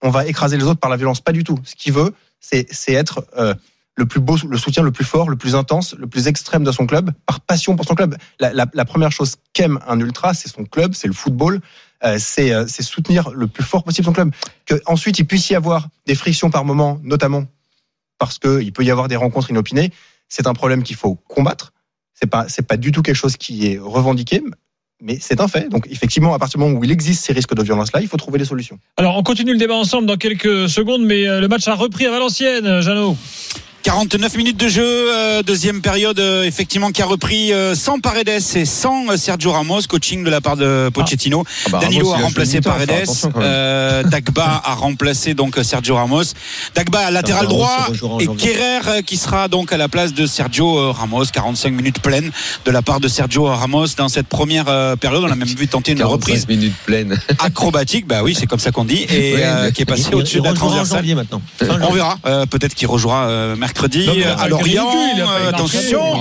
on 0.00 0.08
va 0.08 0.26
écraser 0.26 0.56
les 0.56 0.64
autres 0.64 0.80
par 0.80 0.90
la 0.90 0.96
violence. 0.96 1.20
Pas 1.20 1.32
du 1.32 1.44
tout. 1.44 1.58
Ce 1.64 1.74
qu'il 1.74 1.92
veut, 1.92 2.14
c'est 2.40 2.66
être 2.88 3.26
euh, 3.36 3.54
le 3.96 4.06
plus 4.06 4.20
beau, 4.20 4.36
le 4.48 4.56
soutien 4.56 4.82
le 4.82 4.92
plus 4.92 5.04
fort, 5.04 5.28
le 5.28 5.36
plus 5.36 5.54
intense, 5.54 5.94
le 5.94 6.06
plus 6.06 6.26
extrême 6.26 6.64
de 6.64 6.72
son 6.72 6.86
club, 6.86 7.10
par 7.26 7.40
passion 7.40 7.76
pour 7.76 7.84
son 7.84 7.94
club. 7.94 8.16
La, 8.38 8.84
première 8.86 9.12
chose 9.12 9.36
qu'aime 9.52 9.78
un 9.86 10.00
ultra, 10.00 10.32
c'est 10.32 10.48
son 10.48 10.64
club, 10.64 10.94
c'est 10.94 11.08
le 11.08 11.12
football. 11.12 11.60
euh, 12.02 12.16
c'est 12.18 12.54
euh, 12.54 12.64
c'est 12.66 12.82
soutenir 12.82 13.30
le 13.30 13.46
plus 13.46 13.64
fort 13.64 13.84
possible 13.84 14.06
son 14.06 14.14
club. 14.14 14.32
Que 14.64 14.80
ensuite 14.86 15.18
il 15.18 15.26
puisse 15.26 15.50
y 15.50 15.54
avoir 15.54 15.88
des 16.06 16.14
frictions 16.14 16.50
par 16.50 16.64
moment, 16.64 16.98
notamment 17.02 17.44
parce 18.18 18.38
que 18.38 18.62
il 18.62 18.72
peut 18.72 18.84
y 18.84 18.90
avoir 18.90 19.08
des 19.08 19.16
rencontres 19.16 19.50
inopinées. 19.50 19.92
C'est 20.28 20.46
un 20.46 20.54
problème 20.54 20.82
qu'il 20.82 20.96
faut 20.96 21.16
combattre. 21.16 21.72
C'est 22.14 22.28
pas 22.28 22.48
c'est 22.48 22.66
pas 22.66 22.78
du 22.78 22.92
tout 22.92 23.02
quelque 23.02 23.16
chose 23.16 23.36
qui 23.36 23.66
est 23.66 23.78
revendiqué, 23.78 24.42
mais 25.00 25.18
c'est 25.20 25.40
un 25.40 25.48
fait. 25.48 25.68
Donc 25.68 25.86
effectivement, 25.90 26.34
à 26.34 26.38
partir 26.38 26.58
du 26.58 26.64
moment 26.64 26.78
où 26.78 26.84
il 26.84 26.90
existe 26.90 27.24
ces 27.24 27.32
risques 27.32 27.54
de 27.54 27.62
violence-là, 27.62 28.00
il 28.00 28.08
faut 28.08 28.16
trouver 28.16 28.38
des 28.38 28.44
solutions. 28.44 28.78
Alors, 28.96 29.16
on 29.16 29.22
continue 29.22 29.52
le 29.52 29.58
débat 29.58 29.74
ensemble 29.74 30.06
dans 30.06 30.16
quelques 30.16 30.68
secondes, 30.68 31.04
mais 31.04 31.26
euh, 31.26 31.40
le 31.40 31.48
match 31.48 31.66
a 31.68 31.74
repris 31.74 32.06
à 32.06 32.10
Valenciennes, 32.10 32.80
Jeannot. 32.80 33.16
49 33.82 34.36
minutes 34.36 34.56
de 34.58 34.68
jeu, 34.68 34.84
euh, 34.84 35.42
deuxième 35.42 35.80
période 35.80 36.18
euh, 36.18 36.44
effectivement 36.44 36.90
qui 36.90 37.02
a 37.02 37.06
repris 37.06 37.52
euh, 37.52 37.74
sans 37.74 37.98
Paredes 37.98 38.28
et 38.28 38.64
sans 38.64 39.16
Sergio 39.16 39.52
Ramos, 39.52 39.82
coaching 39.88 40.22
de 40.22 40.30
la 40.30 40.40
part 40.40 40.56
de 40.56 40.90
Pochettino. 40.92 41.44
Ah 41.66 41.68
bah, 41.70 41.78
Danilo 41.80 42.10
Ramos, 42.10 42.22
a 42.22 42.26
remplacé 42.26 42.60
Paredes, 42.60 43.08
Dagba 44.10 44.62
a 44.64 44.74
remplacé 44.74 45.34
donc 45.34 45.58
Sergio 45.62 45.94
Ramos, 45.94 46.24
Dagba 46.74 47.10
latéral 47.10 47.46
droit 47.46 47.88
et. 48.20 48.26
Kerrer 48.36 49.02
qui 49.02 49.16
sera 49.16 49.48
donc 49.48 49.72
à 49.72 49.76
la 49.76 49.88
place 49.88 50.14
de 50.14 50.26
Sergio 50.26 50.92
Ramos, 50.92 51.26
45 51.26 51.72
minutes 51.72 52.00
pleines 52.00 52.30
de 52.64 52.70
la 52.70 52.82
part 52.82 53.00
de 53.00 53.08
Sergio 53.08 53.44
Ramos 53.44 53.88
dans 53.96 54.08
cette 54.08 54.28
première 54.28 54.66
période. 54.98 55.24
On 55.24 55.30
a 55.30 55.34
même 55.34 55.48
vu 55.48 55.68
tenter 55.68 55.92
une 55.92 55.98
45 55.98 56.12
reprise 56.12 56.48
minutes 56.48 56.76
pleines. 56.86 57.20
acrobatique, 57.38 58.06
bah 58.06 58.22
oui 58.22 58.34
c'est 58.38 58.46
comme 58.46 58.58
ça 58.58 58.70
qu'on 58.70 58.84
dit, 58.84 59.02
et 59.02 59.36
qui 59.74 59.82
est 59.82 59.86
passé 59.86 60.14
au-dessus 60.14 60.38
de 60.38 60.44
la 60.44 60.52
transversale. 60.52 61.04
maintenant. 61.14 61.42
On 61.82 61.92
verra. 61.92 62.18
Peut-être 62.50 62.74
qu'il 62.74 62.88
rejouera 62.88 63.28
euh, 63.28 63.56
mercredi 63.70 64.06
Non, 64.06 64.14
euh, 64.16 64.34
à 64.36 64.48
Lorient. 64.48 64.90
ridicule, 64.90 65.24
Euh, 65.26 65.48
attention. 65.48 66.20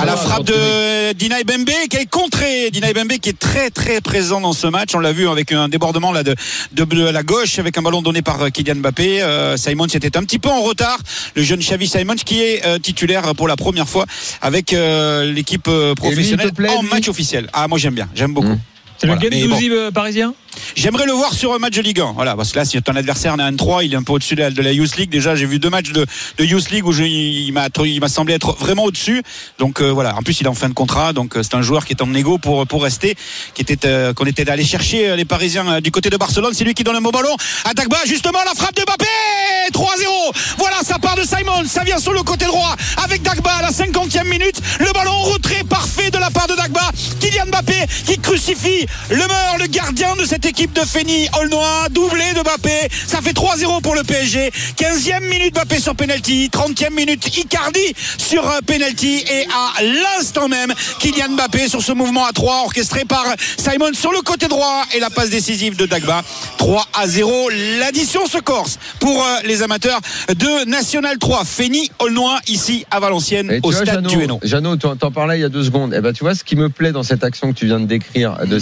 À 0.00 0.04
la 0.04 0.16
frappe 0.16 0.44
de 0.44 1.12
Dinaï 1.14 1.44
Bembe 1.44 1.70
qui 1.88 1.96
est 1.96 2.06
contré. 2.10 2.70
Dinaï 2.70 2.92
Bembe 2.92 3.12
qui 3.20 3.30
est 3.30 3.38
très 3.38 3.70
très 3.70 4.00
présent 4.00 4.40
dans 4.40 4.52
ce 4.52 4.66
match. 4.66 4.90
On 4.94 4.98
l'a 5.00 5.12
vu 5.12 5.28
avec 5.28 5.52
un 5.52 5.68
débordement 5.68 6.12
là 6.12 6.22
de, 6.22 6.34
de, 6.72 6.84
de 6.84 7.04
la 7.08 7.22
gauche 7.22 7.58
avec 7.58 7.76
un 7.78 7.82
ballon 7.82 8.02
donné 8.02 8.22
par 8.22 8.40
euh, 8.42 8.48
Kylian 8.50 8.76
Mbappé. 8.76 9.22
Euh, 9.22 9.56
Simon 9.56 9.86
était 9.86 10.16
un 10.16 10.22
petit 10.24 10.38
peu 10.38 10.50
en 10.50 10.60
retard. 10.62 10.98
Le 11.34 11.42
jeune 11.42 11.60
Xavi 11.60 11.88
Simon 11.88 12.14
qui 12.16 12.42
est 12.42 12.64
euh, 12.66 12.78
titulaire 12.78 13.34
pour 13.34 13.48
la 13.48 13.56
première 13.56 13.88
fois 13.88 14.04
avec 14.42 14.72
euh, 14.72 15.32
l'équipe 15.32 15.68
professionnelle 15.96 16.52
plaît, 16.52 16.68
en 16.76 16.82
lui 16.82 16.90
match 16.90 17.08
officiel. 17.08 17.48
Ah 17.52 17.66
moi 17.68 17.78
j'aime 17.78 17.94
bien, 17.94 18.08
j'aime 18.14 18.34
beaucoup. 18.34 18.48
Mmh. 18.48 18.60
C'est 19.00 19.06
Voilà, 19.06 19.22
le 19.22 19.30
mais 19.30 19.40
Gendouzi 19.40 19.70
euh, 19.70 19.90
parisien 19.90 20.34
J'aimerais 20.74 21.06
le 21.06 21.12
voir 21.12 21.32
sur 21.32 21.54
un 21.54 21.58
match 21.58 21.74
de 21.74 21.82
Ligue 21.82 22.00
1. 22.00 22.12
Voilà, 22.12 22.36
parce 22.36 22.52
que 22.52 22.58
là, 22.58 22.64
si 22.64 22.80
ton 22.82 22.94
adversaire 22.96 23.34
est 23.38 23.42
un 23.42 23.54
3, 23.54 23.84
il 23.84 23.92
est 23.94 23.96
un 23.96 24.02
peu 24.02 24.12
au-dessus 24.12 24.34
de 24.34 24.40
la, 24.40 24.50
de 24.50 24.62
la 24.62 24.72
Youth 24.72 24.96
League. 24.96 25.10
Déjà, 25.10 25.34
j'ai 25.34 25.46
vu 25.46 25.58
deux 25.58 25.70
matchs 25.70 25.92
de, 25.92 26.06
de 26.38 26.44
Youth 26.44 26.70
League 26.70 26.86
où 26.86 26.92
je, 26.92 27.04
il 27.04 27.52
m'a, 27.52 28.08
semblé 28.08 28.34
être 28.34 28.52
vraiment 28.58 28.84
au-dessus. 28.84 29.22
Donc 29.58 29.80
euh, 29.80 29.90
voilà. 29.90 30.16
En 30.16 30.22
plus, 30.22 30.40
il 30.40 30.46
est 30.46 30.50
en 30.50 30.54
fin 30.54 30.68
de 30.68 30.74
contrat, 30.74 31.12
donc 31.12 31.36
euh, 31.36 31.42
c'est 31.42 31.54
un 31.54 31.62
joueur 31.62 31.84
qui 31.84 31.92
est 31.92 32.02
en 32.02 32.06
négo 32.06 32.38
pour 32.38 32.66
pour 32.66 32.82
rester, 32.82 33.16
qui 33.54 33.62
était 33.62 33.86
euh, 33.86 34.12
qu'on 34.12 34.26
était 34.26 34.48
allé 34.50 34.64
chercher 34.64 35.16
les 35.16 35.24
Parisiens 35.24 35.68
euh, 35.68 35.80
du 35.80 35.90
côté 35.90 36.10
de 36.10 36.16
Barcelone. 36.16 36.52
C'est 36.54 36.64
lui 36.64 36.74
qui 36.74 36.84
donne 36.84 36.94
le 36.94 37.00
beau 37.00 37.10
ballon. 37.10 37.34
À 37.64 37.74
Dagba, 37.74 37.98
justement, 38.06 38.38
la 38.44 38.54
frappe 38.54 38.74
de 38.74 38.82
Mbappé, 38.82 39.06
3-0. 39.72 39.86
Voilà, 40.58 40.76
ça 40.82 40.98
part 40.98 41.16
de 41.16 41.22
Simon, 41.22 41.64
ça 41.66 41.84
vient 41.84 41.98
sur 41.98 42.12
le 42.12 42.22
côté 42.22 42.44
droit 42.46 42.76
avec 43.02 43.22
Dagba 43.22 43.50
à 43.50 43.62
la 43.62 43.70
50e 43.70 44.28
minute. 44.28 44.60
Le 44.78 44.92
ballon 44.92 45.12
en 45.12 45.22
retrait 45.22 45.64
parfait 45.68 46.10
de 46.10 46.18
la 46.18 46.30
part 46.30 46.46
de 46.46 46.54
Dagba. 46.54 46.90
Kylian 47.20 47.46
Mbappé 47.46 47.86
qui 48.06 48.18
crucifie 48.18 48.86
le 49.10 49.16
meur, 49.16 49.56
le 49.58 49.66
gardien 49.66 50.14
de 50.16 50.24
cette 50.24 50.46
équipe 50.46 50.72
de 50.72 50.80
Féni 50.80 51.28
Aulnois, 51.40 51.88
doublé 51.90 52.24
de 52.34 52.40
Mbappé. 52.40 52.88
Ça 53.06 53.20
fait 53.20 53.32
3-0 53.32 53.80
pour 53.82 53.94
le 53.94 54.02
PSG. 54.02 54.50
15e 54.76 55.20
minute 55.28 55.54
Mbappé 55.54 55.80
sur 55.80 55.94
penalty, 55.94 56.48
30e 56.52 56.92
minute 56.94 57.36
Icardi 57.36 57.94
sur 58.18 58.48
euh, 58.48 58.58
penalty 58.66 59.24
et 59.30 59.46
à 59.46 59.82
l'instant 59.82 60.48
même 60.48 60.72
Kylian 60.98 61.30
Mbappé 61.30 61.68
sur 61.68 61.82
ce 61.82 61.92
mouvement 61.92 62.24
à 62.24 62.32
3 62.32 62.62
orchestré 62.64 63.04
par 63.04 63.24
Simon 63.56 63.92
sur 63.92 64.12
le 64.12 64.20
côté 64.22 64.48
droit 64.48 64.84
et 64.94 65.00
la 65.00 65.10
passe 65.10 65.30
décisive 65.30 65.76
de 65.76 65.86
Dagba. 65.86 66.22
3 66.58 66.86
à 66.94 67.06
0. 67.06 67.50
L'addition 67.78 68.26
se 68.26 68.38
corse 68.38 68.78
pour 68.98 69.22
euh, 69.24 69.36
les 69.44 69.62
amateurs 69.62 70.00
de 70.28 70.64
National 70.68 71.18
3. 71.18 71.44
Féni 71.44 71.90
Aulnois 71.98 72.38
ici 72.48 72.84
à 72.90 73.00
Valenciennes 73.00 73.50
Et 73.50 73.58
au 73.62 73.70
vois, 73.70 73.74
stade 73.80 73.94
Jeannot, 73.96 74.08
du 74.10 74.22
Hainaut. 74.22 74.40
Jeannot, 74.42 74.76
tu 74.76 74.86
en- 74.86 74.96
t'en 74.96 75.10
parlais 75.10 75.38
il 75.38 75.42
y 75.42 75.44
a 75.44 75.48
deux 75.48 75.64
secondes. 75.64 75.92
Eh 75.96 76.00
ben, 76.00 76.12
tu 76.12 76.24
vois, 76.24 76.34
ce 76.34 76.44
qui 76.44 76.56
me 76.56 76.68
plaît 76.68 76.92
dans 76.92 77.02
cette 77.02 77.24
action 77.24 77.52
que 77.52 77.58
tu 77.58 77.66
viens 77.66 77.80
de 77.80 77.86
décrire 77.86 78.36
de 78.46 78.54
Mhm. 78.56 78.60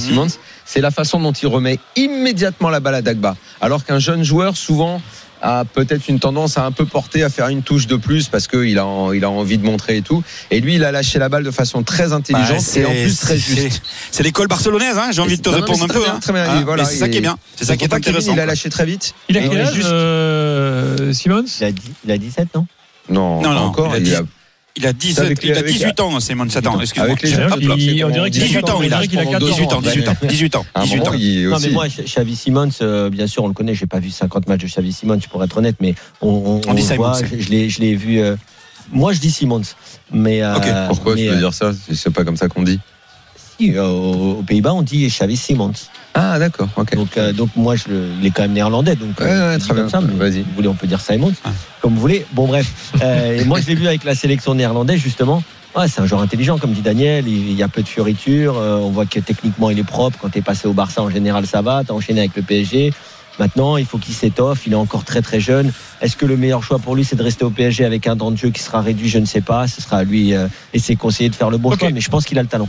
C'est 0.65 0.81
la 0.81 0.91
façon 0.91 1.21
dont 1.21 1.33
il 1.33 1.47
remet 1.47 1.79
immédiatement 1.97 2.69
la 2.71 2.81
balle 2.81 2.95
à 2.97 3.03
Dagba. 3.03 3.37
Alors 3.61 3.85
qu'un 3.85 3.99
jeune 3.99 4.23
joueur, 4.23 4.57
souvent, 4.57 5.01
a 5.41 5.65
peut-être 5.65 6.09
une 6.09 6.19
tendance 6.19 6.59
à 6.59 6.65
un 6.65 6.73
peu 6.73 6.85
porter, 6.85 7.23
à 7.23 7.29
faire 7.29 7.47
une 7.47 7.63
touche 7.63 7.87
de 7.87 7.95
plus 7.95 8.27
parce 8.29 8.49
qu'il 8.49 8.77
a, 8.79 8.87
il 9.15 9.25
a 9.25 9.31
envie 9.31 9.57
de 9.57 9.65
montrer 9.65 9.99
et 9.99 10.03
tout. 10.03 10.25
Et 10.51 10.61
lui, 10.61 10.75
il 10.75 10.85
a 10.85 10.91
lâché 10.91 11.21
la 11.21 11.29
balle 11.29 11.45
de 11.45 11.51
façon 11.53 11.85
très 11.85 12.13
intelligente 12.13 12.65
Bah, 12.75 12.81
et 12.81 12.85
en 12.85 12.91
plus 12.91 13.19
très 13.21 13.39
c'est- 13.39 13.63
juste. 13.69 13.83
C'est 14.11 14.25
l'école 14.25 14.49
barcelonaise, 14.49 14.99
hein, 14.99 15.11
j'ai 15.13 15.23
envie 15.23 15.37
de 15.37 15.43
te 15.43 15.49
Non, 15.49 15.55
répondre 15.57 15.85
un 15.85 15.87
peu. 15.89 16.03
bien, 16.03 16.15
hein. 16.15 16.19
très 16.21 16.33
bien. 16.33 16.45
Ah, 16.49 16.61
voilà, 16.65 16.85
c'est 16.85 16.97
ça 16.97 17.07
il- 17.07 17.13
qui 17.13 17.19
est 17.19 17.21
bien. 17.21 17.39
C'est 17.55 17.67
ça 17.67 17.77
qui 17.77 17.85
est 17.85 17.95
intéressant. 17.95 18.33
Il 18.33 18.41
a 18.41 18.47
lâché 18.47 18.69
très 18.69 18.85
vite. 18.85 19.15
Il 19.29 19.39
a 19.39 19.43
quel 19.43 19.61
âge, 19.61 19.75
juste- 19.75 19.87
euh, 19.89 21.13
Simmons 21.13 21.45
Il 21.61 21.65
a, 21.67 21.71
dix- 21.73 21.93
il 22.05 22.11
a 22.11 22.19
17, 22.19 22.49
non? 22.57 22.67
Non, 23.09 23.41
Non, 23.41 23.53
non, 23.53 23.61
encore. 23.61 23.95
il 23.95 23.95
a 23.95 23.99
il 24.09 24.15
a- 24.17 24.23
Il 24.79 24.87
a 24.87 24.93
10, 24.93 25.19
Avec 25.19 25.43
les- 25.43 25.49
il 25.51 25.55
a 25.55 25.59
avec- 25.59 25.73
18 25.73 26.01
ans, 26.01 26.21
Simon. 26.21 26.47
Attends, 26.55 26.81
excuse-moi. 26.81 27.11
On 27.11 27.15
dirait 27.15 27.19
qu'il 27.19 27.41
a 27.41 27.47
18 27.77 28.69
ans, 28.71 28.81
il 28.83 28.93
a, 28.95 28.99
on 28.99 29.01
dirait 29.01 29.09
qu'il 29.09 29.19
a 29.19 29.39
18 29.39 29.73
ans, 29.73 29.81
18 29.81 30.09
ans, 30.09 30.15
18 30.23 30.55
ans, 30.57 30.67
À 30.75 30.81
un 30.81 30.85
18 30.85 30.99
moment, 30.99 31.11
ans. 31.11 31.15
Non, 31.51 31.59
mais 31.61 31.71
moi, 31.71 31.87
Xavi 31.89 32.37
Simons, 32.37 32.69
euh, 32.81 33.11
bien 33.11 33.27
sûr, 33.27 33.43
on 33.45 33.49
le 33.49 33.55
connaît. 33.55 33.75
J'ai 33.75 33.87
pas 33.87 33.99
vu 33.99 34.11
50 34.11 34.47
matchs 34.49 34.63
de 34.63 34.67
Xavi 34.69 34.93
Simons, 34.93 35.19
pour 35.31 35.43
être 35.43 35.57
honnête, 35.57 35.77
mais 35.81 35.95
on, 36.23 36.29
on, 36.29 36.61
On 36.71 36.75
dit 36.75 36.83
Simons. 36.83 36.97
voit, 36.97 37.19
je, 37.23 37.41
je 37.43 37.49
l'ai, 37.51 37.69
je 37.69 37.81
l'ai 37.81 37.95
vu. 37.97 38.21
euh, 38.21 38.37
moi, 38.93 39.13
je 39.13 39.19
dis 39.19 39.31
Simons, 39.31 39.63
mais 40.13 40.43
euh, 40.43 40.55
Ok, 40.57 40.67
Pourquoi 40.89 41.15
mais, 41.15 41.23
tu 41.23 41.29
veux 41.29 41.35
euh, 41.35 41.39
dire 41.41 41.55
ça? 41.55 41.73
C'est 41.93 42.11
pas 42.13 42.25
comme 42.25 42.37
ça 42.37 42.49
qu'on 42.49 42.63
dit. 42.63 42.79
Si, 43.59 43.77
euh, 43.77 43.87
aux, 43.87 44.43
Pays-Bas, 44.43 44.73
on 44.75 44.83
dit 44.83 45.07
Xavi 45.09 45.37
Simons. 45.37 45.73
Ah, 46.15 46.39
d'accord. 46.39 46.69
Donc, 46.95 47.17
euh, 47.17 47.33
donc 47.33 47.51
moi, 47.57 47.77
je 47.77 47.85
il 48.21 48.27
est 48.27 48.31
quand 48.31 48.43
même 48.43 48.53
néerlandais, 48.53 48.97
donc 48.97 49.19
Ouais, 49.21 49.27
euh, 49.27 49.51
ouais, 49.53 49.59
dis 49.59 49.65
très 49.65 49.75
bien. 49.75 49.89
ça, 49.89 50.01
Vas-y. 50.01 50.41
vous 50.43 50.55
voulez, 50.57 50.69
on 50.69 50.75
peut 50.75 50.87
dire 50.87 51.01
Simons, 51.01 51.33
Ah. 51.45 51.51
comme 51.81 51.95
vous 51.95 52.01
voulez. 52.01 52.25
Bon, 52.33 52.47
bref. 52.47 52.93
Euh, 53.03 53.41
et 53.41 53.45
moi, 53.45 53.61
je 53.61 53.67
l'ai 53.67 53.75
vu 53.75 53.87
avec 53.87 54.05
la 54.05 54.15
sélection 54.15 54.55
néerlandaise, 54.55 55.01
justement. 55.01 55.43
Ouais, 55.77 55.87
c'est 55.87 56.01
un 56.01 56.07
joueur 56.07 56.23
intelligent, 56.23 56.59
comme 56.59 56.73
dit 56.73 56.81
Daniel. 56.81 57.29
Il, 57.29 57.53
y 57.53 57.63
a 57.63 57.69
peu 57.69 57.83
de 57.83 57.89
fioritures. 57.89 58.57
euh, 58.59 58.79
on 58.79 58.91
voit 58.91 59.07
que 59.07 59.21
techniquement, 59.21 59.71
il 59.71 59.79
est 59.79 59.85
propre. 59.85 60.19
Quand 60.21 60.31
tu 60.31 60.39
es 60.39 60.43
passé 60.43 60.67
au 60.67 60.73
Barça, 60.73 61.03
en 61.03 61.11
général, 61.11 61.47
ça 61.47 61.61
va. 61.63 61.85
Tu 61.85 61.93
as 61.93 61.95
enchaîné 61.95 62.21
avec 62.21 62.35
le 62.37 62.43
PSG. 62.43 62.93
Maintenant, 63.39 63.77
il 63.77 63.85
faut 63.87 63.99
qu'il 63.99 64.15
s'étoffe. 64.15 64.67
Il 64.67 64.73
est 64.73 64.77
encore 64.77 65.05
très, 65.05 65.21
très 65.21 65.39
jeune. 65.39 65.71
Est-ce 66.01 66.17
que 66.17 66.27
le 66.27 66.37
meilleur 66.37 66.65
choix 66.65 66.79
pour 66.81 66.97
lui, 66.97 67.05
c'est 67.05 67.15
de 67.17 67.23
rester 67.23 67.45
au 67.45 67.51
PSG 67.51 67.85
avec 67.85 68.07
un 68.09 68.17
temps 68.17 68.31
de 68.33 68.37
jeu 68.37 68.51
qui 68.51 68.63
sera 68.63 68.81
réduit? 68.81 69.09
Je 69.09 69.19
ne 69.19 69.27
sais 69.27 69.43
pas. 69.43 69.69
Ce 69.69 69.81
sera 69.83 69.99
à 69.99 70.05
lui 70.05 70.35
euh, 70.35 70.49
et 70.73 70.79
ses 70.81 70.97
conseillers 70.97 71.29
de 71.31 71.37
faire 71.37 71.51
le 71.51 71.59
bon 71.59 71.77
choix. 71.77 71.91
Mais 71.91 72.01
je 72.01 72.09
pense 72.09 72.25
qu'il 72.25 72.39
a 72.39 72.43
le 72.43 72.49
talent. 72.49 72.69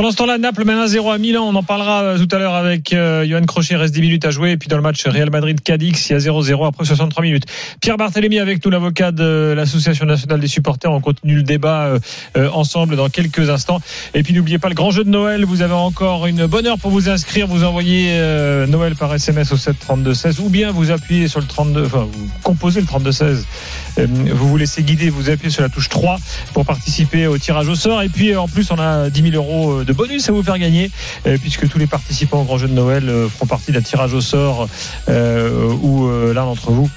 Pendant 0.00 0.12
ce 0.12 0.16
temps-là, 0.16 0.38
Naples 0.38 0.64
mène 0.64 0.78
1-0 0.78 1.12
à 1.12 1.18
Milan. 1.18 1.46
On 1.46 1.54
en 1.54 1.62
parlera 1.62 2.02
euh, 2.02 2.18
tout 2.18 2.34
à 2.34 2.38
l'heure 2.38 2.54
avec 2.54 2.94
euh, 2.94 3.26
Johan 3.26 3.44
Crochet. 3.44 3.76
Reste 3.76 3.92
10 3.92 4.00
minutes 4.00 4.24
à 4.24 4.30
jouer. 4.30 4.52
Et 4.52 4.56
puis 4.56 4.66
dans 4.66 4.76
le 4.76 4.82
match 4.82 5.06
Real 5.06 5.28
Madrid-Cadix, 5.28 6.08
il 6.08 6.12
y 6.14 6.16
a 6.16 6.18
0-0 6.18 6.66
après 6.66 6.86
63 6.86 7.22
minutes. 7.22 7.44
Pierre 7.82 7.98
Barthélémy 7.98 8.38
avec 8.38 8.64
nous, 8.64 8.70
l'avocat 8.70 9.12
de 9.12 9.52
l'Association 9.54 10.06
nationale 10.06 10.40
des 10.40 10.46
supporters. 10.48 10.90
On 10.90 11.02
continue 11.02 11.34
le 11.34 11.42
débat 11.42 11.82
euh, 11.82 11.98
euh, 12.38 12.48
ensemble 12.54 12.96
dans 12.96 13.10
quelques 13.10 13.50
instants. 13.50 13.82
Et 14.14 14.22
puis 14.22 14.32
n'oubliez 14.32 14.58
pas 14.58 14.70
le 14.70 14.74
grand 14.74 14.90
jeu 14.90 15.04
de 15.04 15.10
Noël. 15.10 15.44
Vous 15.44 15.60
avez 15.60 15.74
encore 15.74 16.24
une 16.24 16.46
bonne 16.46 16.66
heure 16.66 16.78
pour 16.78 16.90
vous 16.90 17.10
inscrire. 17.10 17.46
Vous 17.46 17.62
envoyez 17.62 18.18
Noël 18.68 18.96
par 18.96 19.12
SMS 19.12 19.52
au 19.52 19.58
7 19.58 19.78
32 19.80 20.14
16 20.14 20.40
ou 20.40 20.48
bien 20.48 20.72
vous 20.72 20.92
appuyez 20.92 21.28
sur 21.28 21.40
le 21.40 21.46
32, 21.46 21.84
enfin 21.84 22.08
vous 22.10 22.30
composez 22.42 22.80
le 22.80 22.86
32 22.86 23.12
16. 23.12 23.46
Euh, 23.98 24.06
vous 24.32 24.48
vous 24.48 24.56
laissez 24.56 24.82
guider, 24.82 25.10
vous 25.10 25.30
appuyez 25.30 25.50
sur 25.50 25.62
la 25.62 25.68
touche 25.68 25.88
3 25.88 26.18
pour 26.52 26.64
participer 26.64 27.26
au 27.26 27.38
tirage 27.38 27.68
au 27.68 27.74
sort. 27.74 28.02
Et 28.02 28.08
puis 28.08 28.36
en 28.36 28.48
plus, 28.48 28.70
on 28.70 28.78
a 28.78 29.10
10 29.10 29.30
000 29.30 29.34
euros 29.34 29.84
de 29.84 29.89
bonus 29.92 30.28
à 30.28 30.32
vous 30.32 30.42
faire 30.42 30.58
gagner, 30.58 30.90
euh, 31.26 31.36
puisque 31.40 31.68
tous 31.68 31.78
les 31.78 31.86
participants 31.86 32.40
au 32.40 32.44
grand 32.44 32.58
jeu 32.58 32.68
de 32.68 32.72
Noël 32.74 33.08
euh, 33.08 33.28
feront 33.28 33.46
partie 33.46 33.72
d'un 33.72 33.80
tirage 33.82 34.14
au 34.14 34.20
sort 34.20 34.68
euh, 35.08 35.72
où 35.82 36.08
euh, 36.08 36.32
l'un 36.34 36.44
d'entre 36.44 36.70
vous 36.70 36.88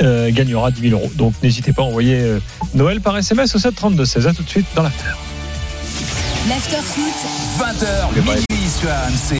euh, 0.00 0.30
gagnera 0.30 0.70
10 0.70 0.90
000 0.90 1.00
euros. 1.00 1.10
Donc 1.16 1.34
n'hésitez 1.42 1.72
pas 1.72 1.82
à 1.82 1.84
envoyer 1.86 2.14
euh, 2.20 2.40
Noël 2.74 3.00
par 3.00 3.16
SMS 3.18 3.54
au 3.54 3.58
7 3.58 3.74
32 3.74 4.04
16. 4.04 4.26
À 4.26 4.32
tout 4.32 4.42
de 4.42 4.48
suite 4.48 4.66
dans 4.74 4.82
l'after. 4.82 5.10
L'after 6.48 6.76
foot. 6.82 7.04
20h, 7.58 8.14
minuit 8.22 8.70
sur 8.70 8.88
RMC. 8.88 9.36